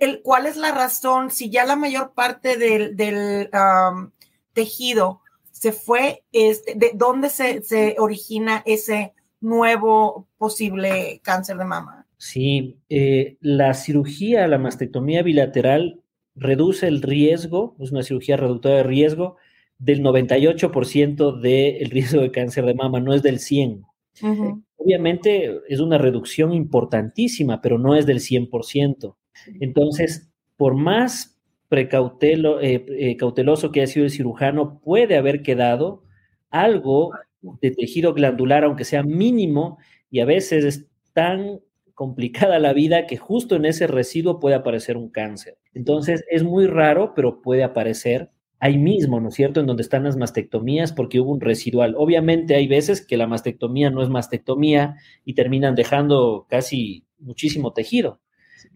el, 0.01 0.21
¿Cuál 0.21 0.45
es 0.45 0.57
la 0.57 0.71
razón? 0.71 1.31
Si 1.31 1.49
ya 1.49 1.63
la 1.65 1.75
mayor 1.75 2.13
parte 2.13 2.57
del, 2.57 2.95
del 2.95 3.49
tejido 4.53 5.21
se 5.51 5.71
fue, 5.71 6.23
este, 6.31 6.75
¿de 6.75 6.91
dónde 6.93 7.29
se, 7.29 7.61
se 7.63 7.95
origina 7.97 8.61
ese 8.65 9.13
nuevo 9.41 10.27
posible 10.37 11.21
cáncer 11.23 11.57
de 11.57 11.65
mama? 11.65 12.05
Sí, 12.19 12.77
eh, 12.89 13.37
la 13.39 13.73
cirugía, 13.73 14.45
la 14.49 14.57
mastectomía 14.57 15.23
bilateral 15.23 16.01
reduce 16.35 16.85
el 16.85 17.01
riesgo, 17.01 17.77
es 17.79 17.91
una 17.93 18.03
cirugía 18.03 18.35
reductora 18.35 18.75
de 18.75 18.83
riesgo 18.83 19.37
del 19.77 20.03
98% 20.03 21.39
del 21.39 21.89
riesgo 21.89 22.21
de 22.21 22.31
cáncer 22.31 22.65
de 22.65 22.73
mama, 22.73 22.99
no 22.99 23.13
es 23.13 23.23
del 23.23 23.39
100%. 23.39 23.85
Obviamente 24.75 25.61
es 25.69 25.79
una 25.79 25.97
reducción 25.97 26.53
importantísima, 26.53 27.61
pero 27.61 27.79
no 27.79 27.95
es 27.95 28.05
del 28.05 28.19
100%. 28.19 29.15
Entonces, 29.61 30.29
por 30.57 30.75
más 30.75 31.39
precautelo, 31.69 32.59
eh, 32.59 32.85
eh, 32.89 33.15
cauteloso 33.15 33.71
que 33.71 33.79
haya 33.79 33.93
sido 33.93 34.05
el 34.05 34.11
cirujano, 34.11 34.81
puede 34.81 35.15
haber 35.15 35.41
quedado 35.41 36.03
algo 36.49 37.11
de 37.61 37.71
tejido 37.71 38.13
glandular, 38.13 38.65
aunque 38.65 38.83
sea 38.83 39.03
mínimo, 39.03 39.77
y 40.11 40.19
a 40.19 40.25
veces 40.25 40.65
es 40.65 40.87
tan 41.13 41.61
complicada 41.99 42.59
la 42.59 42.71
vida 42.71 43.07
que 43.07 43.17
justo 43.17 43.57
en 43.57 43.65
ese 43.65 43.85
residuo 43.85 44.39
puede 44.39 44.55
aparecer 44.55 44.95
un 44.95 45.09
cáncer. 45.09 45.57
Entonces 45.73 46.23
es 46.29 46.43
muy 46.43 46.65
raro, 46.65 47.11
pero 47.13 47.41
puede 47.41 47.61
aparecer 47.61 48.31
ahí 48.57 48.77
mismo, 48.77 49.19
¿no 49.19 49.27
es 49.27 49.35
cierto? 49.35 49.59
En 49.59 49.65
donde 49.65 49.83
están 49.83 50.05
las 50.05 50.15
mastectomías 50.15 50.93
porque 50.93 51.19
hubo 51.19 51.33
un 51.33 51.41
residual. 51.41 51.95
Obviamente 51.97 52.55
hay 52.55 52.69
veces 52.69 53.05
que 53.05 53.17
la 53.17 53.27
mastectomía 53.27 53.89
no 53.89 54.01
es 54.01 54.07
mastectomía 54.07 54.95
y 55.25 55.33
terminan 55.33 55.75
dejando 55.75 56.45
casi 56.47 57.05
muchísimo 57.17 57.73
tejido. 57.73 58.21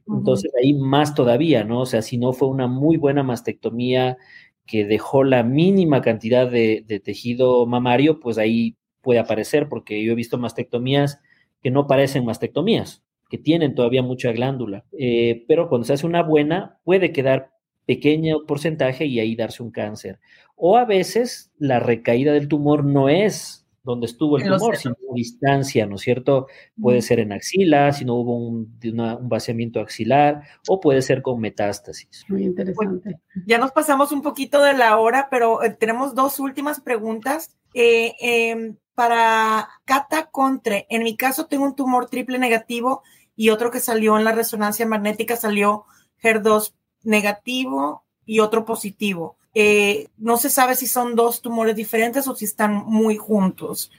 Entonces 0.06 0.52
ahí 0.62 0.74
más 0.74 1.16
todavía, 1.16 1.64
¿no? 1.64 1.80
O 1.80 1.86
sea, 1.86 2.02
si 2.02 2.18
no 2.18 2.34
fue 2.34 2.50
una 2.50 2.68
muy 2.68 2.98
buena 2.98 3.24
mastectomía 3.24 4.18
que 4.66 4.84
dejó 4.84 5.24
la 5.24 5.44
mínima 5.44 6.02
cantidad 6.02 6.52
de, 6.52 6.84
de 6.86 7.00
tejido 7.00 7.66
mamario, 7.68 8.20
pues 8.20 8.38
ahí 8.38 8.76
puede 9.00 9.20
aparecer 9.20 9.70
porque 9.70 10.04
yo 10.04 10.12
he 10.12 10.16
visto 10.16 10.38
mastectomías 10.38 11.22
que 11.62 11.72
no 11.72 11.88
parecen 11.88 12.26
mastectomías 12.26 13.03
que 13.34 13.40
tienen 13.40 13.74
todavía 13.74 14.04
mucha 14.04 14.32
glándula. 14.32 14.86
Eh, 14.96 15.44
pero 15.48 15.68
cuando 15.68 15.86
se 15.86 15.94
hace 15.94 16.06
una 16.06 16.22
buena, 16.22 16.78
puede 16.84 17.12
quedar 17.12 17.50
pequeño 17.88 18.46
porcentaje 18.46 19.08
y 19.08 19.20
ahí 19.20 19.36
darse 19.36 19.64
un 19.64 19.72
cáncer. 19.72 20.20
O 20.56 20.78
a 20.78 20.86
veces 20.86 21.52
la 21.58 21.80
recaída 21.80 22.32
del 22.32 22.48
tumor 22.48 22.86
no 22.86 23.10
es 23.10 23.68
donde 23.82 24.06
estuvo 24.06 24.38
el 24.38 24.44
tumor, 24.44 24.78
sino 24.78 24.94
a 24.94 25.16
distancia, 25.16 25.88
¿no 25.88 25.96
es 25.96 26.02
cierto? 26.02 26.46
Puede 26.80 27.02
ser 27.02 27.20
en 27.22 27.34
axila, 27.34 27.92
si 27.92 28.06
no 28.06 28.14
hubo 28.18 28.38
un, 28.38 28.80
vaciamiento 29.24 29.80
axilar, 29.80 30.44
o 30.68 30.80
puede 30.80 31.02
ser 31.02 31.24
con 31.24 31.42
metástasis. 31.42 32.26
Muy 32.28 32.44
interesante. 32.44 33.20
ya 33.48 33.58
nos 33.58 33.72
pasamos 33.72 34.12
un 34.12 34.22
poquito 34.22 34.62
de 34.62 34.74
la 34.74 35.00
hora, 35.00 35.28
pero 35.32 35.64
eh, 35.64 35.72
tenemos 35.72 36.14
dos 36.14 36.38
últimas 36.40 36.82
preguntas. 36.82 37.58
Eh, 37.74 38.14
em, 38.22 38.78
para 38.94 39.70
Cata 39.86 40.30
Contre, 40.30 40.86
en 40.92 41.02
mi 41.02 41.18
caso 41.18 41.48
tengo 41.48 41.66
un 41.66 41.76
tumor 41.76 42.10
triple 42.10 42.38
negativo 42.38 43.02
y 43.36 43.50
otro 43.50 43.72
que 43.72 43.80
salió 43.80 44.18
en 44.18 44.24
la 44.24 44.32
resonancia 44.32 44.86
magnética 44.86 45.36
salió 45.36 45.86
HER2 46.22 46.74
negativo 47.04 48.04
y 48.26 48.40
otro 48.40 48.66
positivo. 48.66 49.36
Eh, 49.56 50.08
no 50.18 50.38
se 50.38 50.50
sabe 50.50 50.76
si 50.76 50.88
son 50.88 51.16
dos 51.16 51.42
tumores 51.42 51.76
diferentes 51.76 52.28
o 52.28 52.36
si 52.36 52.46
están 52.46 52.84
muy 52.86 53.18
juntos. 53.18 53.92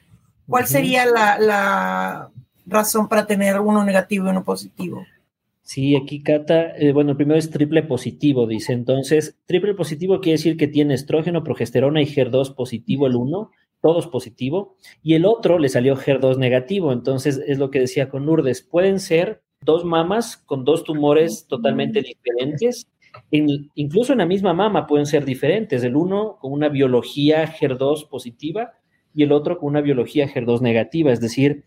¿Cuál 0.49 0.66
sería 0.66 1.07
la, 1.07 2.31
razón 2.66 3.09
para 3.09 3.27
tener 3.27 3.61
uno 3.61 3.85
negativo 3.85 4.27
y 4.27 4.31
uno 4.31 4.42
positivo? 4.42 5.05
Sí, 5.62 5.97
aquí 5.97 6.23
Cata, 6.23 6.77
eh, 6.77 6.92
bueno, 6.92 7.12
el 7.12 7.16
primero 7.16 7.38
es 7.38 7.51
triple 7.51 7.83
positivo, 7.83 8.47
dice. 8.47 8.73
Entonces, 8.73 9.37
triple 9.47 9.75
positivo 9.75 10.20
quiere 10.20 10.37
decir 10.38 10.57
que 10.57 10.68
tiene 10.68 10.94
estrógeno, 10.94 11.44
progesterona 11.44 12.03
y 12.03 12.07
HER2 12.07 12.55
positivo 12.55 13.07
el 13.07 13.16
uno, 13.16 13.51
todos 13.85 14.07
positivo, 14.07 14.79
y 15.03 15.12
el 15.12 15.27
otro 15.27 15.59
le 15.59 15.68
salió 15.68 15.94
HER2 15.94 16.38
negativo. 16.38 16.90
Entonces, 16.90 17.38
es 17.47 17.59
lo 17.59 17.70
que 17.70 17.81
decía 17.81 18.09
con 18.09 18.25
Lourdes, 18.25 18.62
pueden 18.62 18.99
ser 18.99 19.42
dos 19.61 19.85
mamas 19.85 20.38
con 20.38 20.64
dos 20.64 20.85
tumores 20.85 21.47
totalmente 21.49 22.01
diferentes 22.01 22.87
incluso 23.31 24.12
en 24.12 24.18
la 24.18 24.27
misma 24.27 24.55
mama 24.55 24.87
pueden 24.87 25.07
ser 25.07 25.25
diferentes, 25.25 25.85
el 25.85 25.97
uno 25.97 26.38
con 26.40 26.53
una 26.53 26.68
biología 26.68 27.47
HER2 27.47 28.09
positiva 28.09 28.73
y 29.14 29.23
el 29.23 29.33
otro 29.33 29.59
con 29.59 29.68
una 29.68 29.81
biología 29.81 30.27
HER2 30.27 30.61
negativa, 30.61 31.12
es 31.12 31.20
decir, 31.20 31.64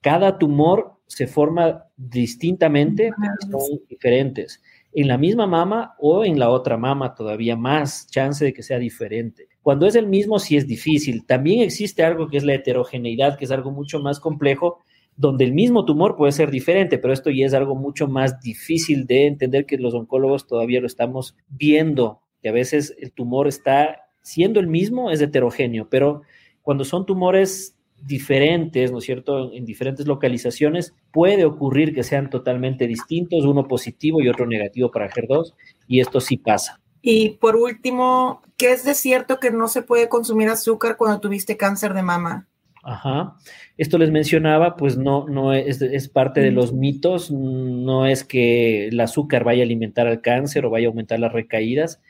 cada 0.00 0.38
tumor 0.38 0.98
se 1.06 1.26
forma 1.26 1.84
distintamente, 1.96 3.12
son 3.50 3.80
diferentes. 3.88 4.62
En 4.92 5.08
la 5.08 5.16
misma 5.16 5.46
mama 5.46 5.94
o 5.98 6.24
en 6.24 6.38
la 6.38 6.50
otra 6.50 6.76
mama 6.76 7.14
todavía 7.14 7.56
más 7.56 8.06
chance 8.08 8.44
de 8.44 8.52
que 8.52 8.62
sea 8.62 8.78
diferente. 8.78 9.48
Cuando 9.62 9.86
es 9.86 9.94
el 9.94 10.08
mismo 10.08 10.38
sí 10.38 10.56
es 10.56 10.66
difícil. 10.66 11.24
También 11.24 11.62
existe 11.62 12.02
algo 12.02 12.28
que 12.28 12.36
es 12.36 12.44
la 12.44 12.54
heterogeneidad, 12.54 13.38
que 13.38 13.44
es 13.44 13.50
algo 13.52 13.70
mucho 13.70 14.00
más 14.00 14.18
complejo, 14.18 14.78
donde 15.16 15.44
el 15.44 15.52
mismo 15.52 15.84
tumor 15.84 16.16
puede 16.16 16.32
ser 16.32 16.50
diferente, 16.50 16.98
pero 16.98 17.12
esto 17.12 17.30
ya 17.30 17.46
es 17.46 17.54
algo 17.54 17.76
mucho 17.76 18.08
más 18.08 18.40
difícil 18.40 19.06
de 19.06 19.26
entender 19.26 19.66
que 19.66 19.78
los 19.78 19.94
oncólogos 19.94 20.46
todavía 20.46 20.80
lo 20.80 20.86
estamos 20.86 21.36
viendo, 21.48 22.22
que 22.42 22.48
a 22.48 22.52
veces 22.52 22.94
el 22.98 23.12
tumor 23.12 23.46
está 23.46 24.08
siendo 24.22 24.58
el 24.58 24.66
mismo, 24.66 25.10
es 25.10 25.20
heterogéneo, 25.20 25.88
pero 25.88 26.22
cuando 26.62 26.84
son 26.84 27.06
tumores 27.06 27.76
diferentes, 28.04 28.90
¿no 28.90 28.98
es 28.98 29.04
cierto?, 29.04 29.52
en 29.52 29.64
diferentes 29.64 30.06
localizaciones, 30.06 30.94
puede 31.12 31.44
ocurrir 31.44 31.94
que 31.94 32.02
sean 32.02 32.30
totalmente 32.30 32.88
distintos, 32.88 33.44
uno 33.44 33.68
positivo 33.68 34.20
y 34.20 34.28
otro 34.28 34.46
negativo 34.46 34.90
para 34.90 35.08
HER2, 35.08 35.52
y 35.86 36.00
esto 36.00 36.20
sí 36.20 36.36
pasa. 36.36 36.81
Y 37.02 37.30
por 37.30 37.56
último, 37.56 38.42
¿qué 38.56 38.72
es 38.72 38.84
de 38.84 38.94
cierto 38.94 39.40
que 39.40 39.50
no 39.50 39.66
se 39.66 39.82
puede 39.82 40.08
consumir 40.08 40.48
azúcar 40.48 40.96
cuando 40.96 41.20
tuviste 41.20 41.56
cáncer 41.56 41.94
de 41.94 42.02
mama? 42.02 42.46
Ajá. 42.84 43.36
Esto 43.76 43.98
les 43.98 44.10
mencionaba, 44.10 44.76
pues 44.76 44.96
no, 44.96 45.28
no 45.28 45.52
es, 45.52 45.82
es, 45.82 46.08
parte 46.08 46.40
de 46.40 46.52
los 46.52 46.72
mitos, 46.72 47.30
no 47.30 48.06
es 48.06 48.24
que 48.24 48.88
el 48.88 49.00
azúcar 49.00 49.44
vaya 49.44 49.62
a 49.62 49.66
alimentar 49.66 50.06
al 50.06 50.20
cáncer 50.20 50.64
o 50.64 50.70
vaya 50.70 50.86
a 50.86 50.90
aumentar 50.90 51.18
las 51.18 51.32
recaídas, 51.32 52.00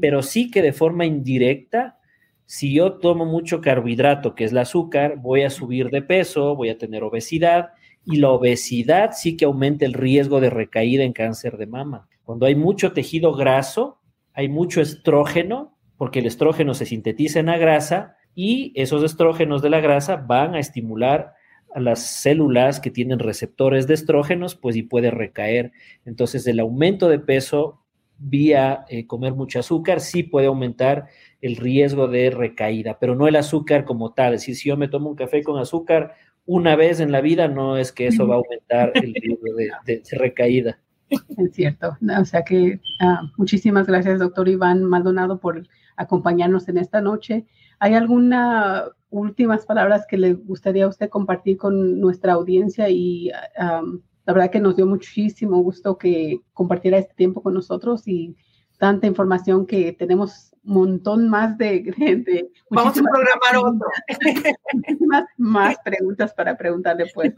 pero 0.00 0.22
sí 0.22 0.50
que 0.50 0.62
de 0.62 0.72
forma 0.72 1.06
indirecta, 1.06 1.98
si 2.44 2.74
yo 2.74 2.94
tomo 2.94 3.24
mucho 3.24 3.60
carbohidrato, 3.60 4.34
que 4.34 4.44
es 4.44 4.52
el 4.52 4.58
azúcar, 4.58 5.16
voy 5.18 5.42
a 5.42 5.50
subir 5.50 5.90
de 5.90 6.02
peso, 6.02 6.54
voy 6.56 6.70
a 6.70 6.78
tener 6.78 7.02
obesidad, 7.02 7.70
y 8.04 8.16
la 8.16 8.30
obesidad 8.30 9.10
sí 9.14 9.36
que 9.36 9.44
aumenta 9.44 9.84
el 9.84 9.92
riesgo 9.92 10.40
de 10.40 10.50
recaída 10.50 11.02
en 11.02 11.12
cáncer 11.12 11.56
de 11.56 11.66
mama. 11.66 12.08
Cuando 12.24 12.46
hay 12.46 12.54
mucho 12.54 12.92
tejido 12.92 13.32
graso, 13.32 13.95
hay 14.36 14.48
mucho 14.48 14.80
estrógeno, 14.80 15.76
porque 15.96 16.20
el 16.20 16.26
estrógeno 16.26 16.74
se 16.74 16.86
sintetiza 16.86 17.40
en 17.40 17.46
la 17.46 17.58
grasa, 17.58 18.16
y 18.34 18.72
esos 18.76 19.02
estrógenos 19.02 19.62
de 19.62 19.70
la 19.70 19.80
grasa 19.80 20.16
van 20.16 20.54
a 20.54 20.60
estimular 20.60 21.32
a 21.74 21.80
las 21.80 22.00
células 22.00 22.78
que 22.78 22.90
tienen 22.90 23.18
receptores 23.18 23.86
de 23.86 23.94
estrógenos, 23.94 24.54
pues 24.54 24.76
y 24.76 24.82
puede 24.82 25.10
recaer. 25.10 25.72
Entonces, 26.04 26.46
el 26.46 26.60
aumento 26.60 27.08
de 27.08 27.18
peso 27.18 27.82
vía 28.18 28.84
eh, 28.88 29.06
comer 29.06 29.34
mucho 29.34 29.58
azúcar 29.58 30.00
sí 30.00 30.22
puede 30.22 30.46
aumentar 30.46 31.06
el 31.40 31.56
riesgo 31.56 32.08
de 32.08 32.30
recaída, 32.30 32.98
pero 32.98 33.14
no 33.14 33.28
el 33.28 33.36
azúcar 33.36 33.84
como 33.84 34.12
tal. 34.12 34.34
Es 34.34 34.42
decir, 34.42 34.56
si 34.56 34.68
yo 34.68 34.76
me 34.76 34.88
tomo 34.88 35.10
un 35.10 35.16
café 35.16 35.42
con 35.42 35.58
azúcar 35.58 36.14
una 36.44 36.76
vez 36.76 37.00
en 37.00 37.10
la 37.10 37.20
vida, 37.20 37.48
no 37.48 37.76
es 37.76 37.90
que 37.92 38.06
eso 38.06 38.26
va 38.26 38.36
a 38.36 38.38
aumentar 38.38 38.92
el 38.94 39.14
riesgo 39.14 39.54
de, 39.86 40.02
recaída. 40.12 40.78
Es 41.08 41.52
cierto. 41.52 41.96
O 42.20 42.24
sea 42.24 42.42
que 42.42 42.80
ah, 43.00 43.22
muchísimas 43.36 43.86
gracias, 43.86 44.18
doctor 44.18 44.48
Iván 44.48 44.84
Maldonado, 44.84 45.38
por 45.38 45.66
acompañarnos 45.96 46.68
en 46.68 46.78
esta 46.78 47.00
noche. 47.00 47.46
¿Hay 47.78 47.94
algunas 47.94 48.90
últimas 49.10 49.64
palabras 49.66 50.06
que 50.08 50.18
le 50.18 50.34
gustaría 50.34 50.84
a 50.84 50.88
usted 50.88 51.08
compartir 51.08 51.56
con 51.56 52.00
nuestra 52.00 52.32
audiencia? 52.32 52.88
Y 52.88 53.30
la 53.58 54.32
verdad 54.32 54.50
que 54.50 54.60
nos 54.60 54.76
dio 54.76 54.86
muchísimo 54.86 55.62
gusto 55.62 55.96
que 55.96 56.40
compartiera 56.52 56.98
este 56.98 57.14
tiempo 57.14 57.42
con 57.42 57.54
nosotros 57.54 58.06
y 58.06 58.36
tanta 58.78 59.06
información 59.06 59.66
que 59.66 59.92
tenemos 59.92 60.52
un 60.64 60.74
montón 60.74 61.28
más 61.28 61.56
de... 61.56 61.94
de 61.96 62.50
Vamos 62.70 62.98
a 62.98 63.02
programar 63.02 63.56
otro. 63.56 63.88
Muchísimas 64.74 65.24
más 65.38 65.76
preguntas 65.84 66.34
para 66.34 66.56
preguntarle 66.56 67.06
pues. 67.14 67.32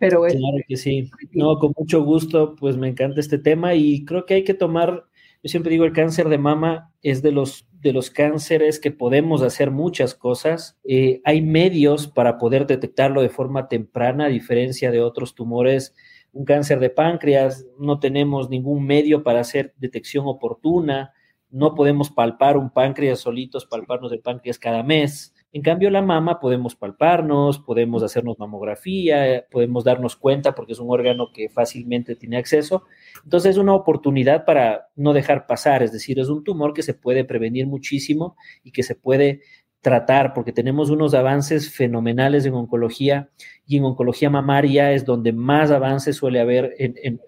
Pero 0.00 0.22
claro 0.22 0.58
que 0.66 0.76
sí. 0.76 1.10
No, 1.32 1.58
con 1.58 1.72
mucho 1.76 2.02
gusto, 2.02 2.56
pues 2.56 2.76
me 2.76 2.88
encanta 2.88 3.20
este 3.20 3.38
tema 3.38 3.74
y 3.74 4.04
creo 4.04 4.26
que 4.26 4.34
hay 4.34 4.44
que 4.44 4.54
tomar, 4.54 5.04
yo 5.42 5.48
siempre 5.48 5.70
digo, 5.70 5.84
el 5.84 5.92
cáncer 5.92 6.28
de 6.28 6.38
mama 6.38 6.90
es 7.02 7.22
de 7.22 7.30
los 7.30 7.68
de 7.80 7.92
los 7.92 8.10
cánceres 8.10 8.78
que 8.78 8.90
podemos 8.90 9.42
hacer 9.42 9.70
muchas 9.70 10.14
cosas. 10.14 10.78
Eh, 10.84 11.20
hay 11.24 11.40
medios 11.40 12.06
para 12.08 12.38
poder 12.38 12.66
detectarlo 12.66 13.22
de 13.22 13.30
forma 13.30 13.68
temprana, 13.68 14.26
a 14.26 14.28
diferencia 14.28 14.90
de 14.90 15.00
otros 15.00 15.34
tumores. 15.34 15.94
Un 16.32 16.44
cáncer 16.44 16.78
de 16.78 16.90
páncreas, 16.90 17.66
no 17.78 17.98
tenemos 17.98 18.50
ningún 18.50 18.86
medio 18.86 19.22
para 19.22 19.40
hacer 19.40 19.74
detección 19.78 20.26
oportuna, 20.26 21.12
no 21.50 21.74
podemos 21.74 22.10
palpar 22.10 22.56
un 22.56 22.70
páncreas 22.70 23.20
solitos, 23.20 23.66
palparnos 23.66 24.12
el 24.12 24.20
páncreas 24.20 24.58
cada 24.58 24.82
mes. 24.82 25.34
En 25.52 25.62
cambio, 25.62 25.90
la 25.90 26.00
mama 26.00 26.38
podemos 26.38 26.76
palparnos, 26.76 27.58
podemos 27.58 28.04
hacernos 28.04 28.38
mamografía, 28.38 29.46
podemos 29.50 29.82
darnos 29.82 30.14
cuenta 30.14 30.54
porque 30.54 30.74
es 30.74 30.78
un 30.78 30.90
órgano 30.90 31.32
que 31.32 31.48
fácilmente 31.48 32.14
tiene 32.14 32.36
acceso. 32.36 32.84
Entonces, 33.24 33.52
es 33.52 33.56
una 33.56 33.74
oportunidad 33.74 34.44
para 34.44 34.88
no 34.94 35.12
dejar 35.12 35.46
pasar, 35.46 35.82
es 35.82 35.92
decir, 35.92 36.20
es 36.20 36.28
un 36.28 36.44
tumor 36.44 36.72
que 36.72 36.84
se 36.84 36.94
puede 36.94 37.24
prevenir 37.24 37.66
muchísimo 37.66 38.36
y 38.62 38.70
que 38.70 38.84
se 38.84 38.94
puede 38.94 39.40
tratar, 39.80 40.34
porque 40.34 40.52
tenemos 40.52 40.90
unos 40.90 41.14
avances 41.14 41.70
fenomenales 41.70 42.44
en 42.44 42.52
oncología 42.52 43.30
y 43.66 43.78
en 43.78 43.84
oncología 43.84 44.28
mamaria 44.28 44.92
es 44.92 45.06
donde 45.06 45.32
más 45.32 45.70
avances 45.70 46.16
suele 46.16 46.40
haber 46.40 46.74
en, 46.78 47.20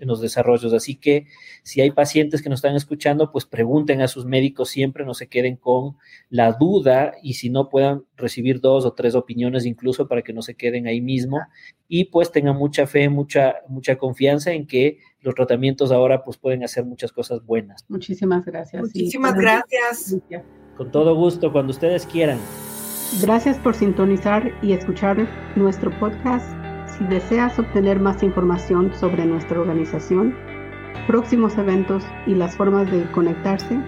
los 0.00 0.22
desarrollos. 0.22 0.72
Así 0.72 0.96
que 0.96 1.26
si 1.62 1.82
hay 1.82 1.90
pacientes 1.90 2.40
que 2.40 2.48
nos 2.48 2.58
están 2.58 2.76
escuchando, 2.76 3.30
pues 3.30 3.44
pregunten 3.44 4.00
a 4.00 4.08
sus 4.08 4.24
médicos 4.24 4.70
siempre, 4.70 5.04
no 5.04 5.12
se 5.12 5.26
queden 5.26 5.56
con 5.56 5.96
la 6.30 6.52
duda 6.52 7.12
y 7.22 7.34
si 7.34 7.50
no 7.50 7.68
puedan 7.68 8.04
recibir 8.16 8.60
dos 8.60 8.86
o 8.86 8.94
tres 8.94 9.14
opiniones 9.14 9.66
incluso 9.66 10.08
para 10.08 10.22
que 10.22 10.32
no 10.32 10.40
se 10.40 10.54
queden 10.54 10.86
ahí 10.86 11.02
mismo 11.02 11.40
y 11.88 12.06
pues 12.06 12.32
tengan 12.32 12.56
mucha 12.56 12.86
fe, 12.86 13.10
mucha, 13.10 13.56
mucha 13.68 13.96
confianza 13.96 14.52
en 14.52 14.66
que 14.66 14.98
los 15.20 15.34
tratamientos 15.34 15.92
ahora 15.92 16.24
pues 16.24 16.38
pueden 16.38 16.64
hacer 16.64 16.86
muchas 16.86 17.12
cosas 17.12 17.44
buenas. 17.44 17.84
Muchísimas 17.88 18.46
gracias. 18.46 18.82
Muchísimas 18.82 19.34
gracias. 19.34 20.16
Con 20.76 20.90
todo 20.90 21.14
gusto, 21.14 21.52
cuando 21.52 21.70
ustedes 21.70 22.04
quieran. 22.06 22.40
Gracias 23.20 23.58
por 23.58 23.74
sintonizar 23.74 24.50
y 24.62 24.72
escuchar 24.72 25.28
nuestro 25.54 25.90
podcast. 25.98 26.46
Si 26.96 27.04
deseas 27.04 27.58
obtener 27.58 28.00
más 28.00 28.22
información 28.22 28.90
sobre 28.94 29.26
nuestra 29.26 29.60
organización, 29.60 30.34
próximos 31.06 31.58
eventos 31.58 32.02
y 32.26 32.34
las 32.34 32.56
formas 32.56 32.90
de 32.90 33.04
conectarse, 33.10 33.78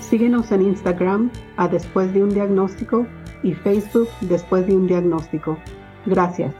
Síguenos 0.00 0.50
en 0.52 0.62
Instagram 0.62 1.30
a 1.56 1.68
Después 1.68 2.12
de 2.12 2.22
un 2.22 2.28
Diagnóstico 2.30 3.06
y 3.44 3.54
Facebook 3.54 4.08
Después 4.22 4.66
de 4.66 4.74
un 4.74 4.88
Diagnóstico. 4.88 5.56
Gracias. 6.06 6.52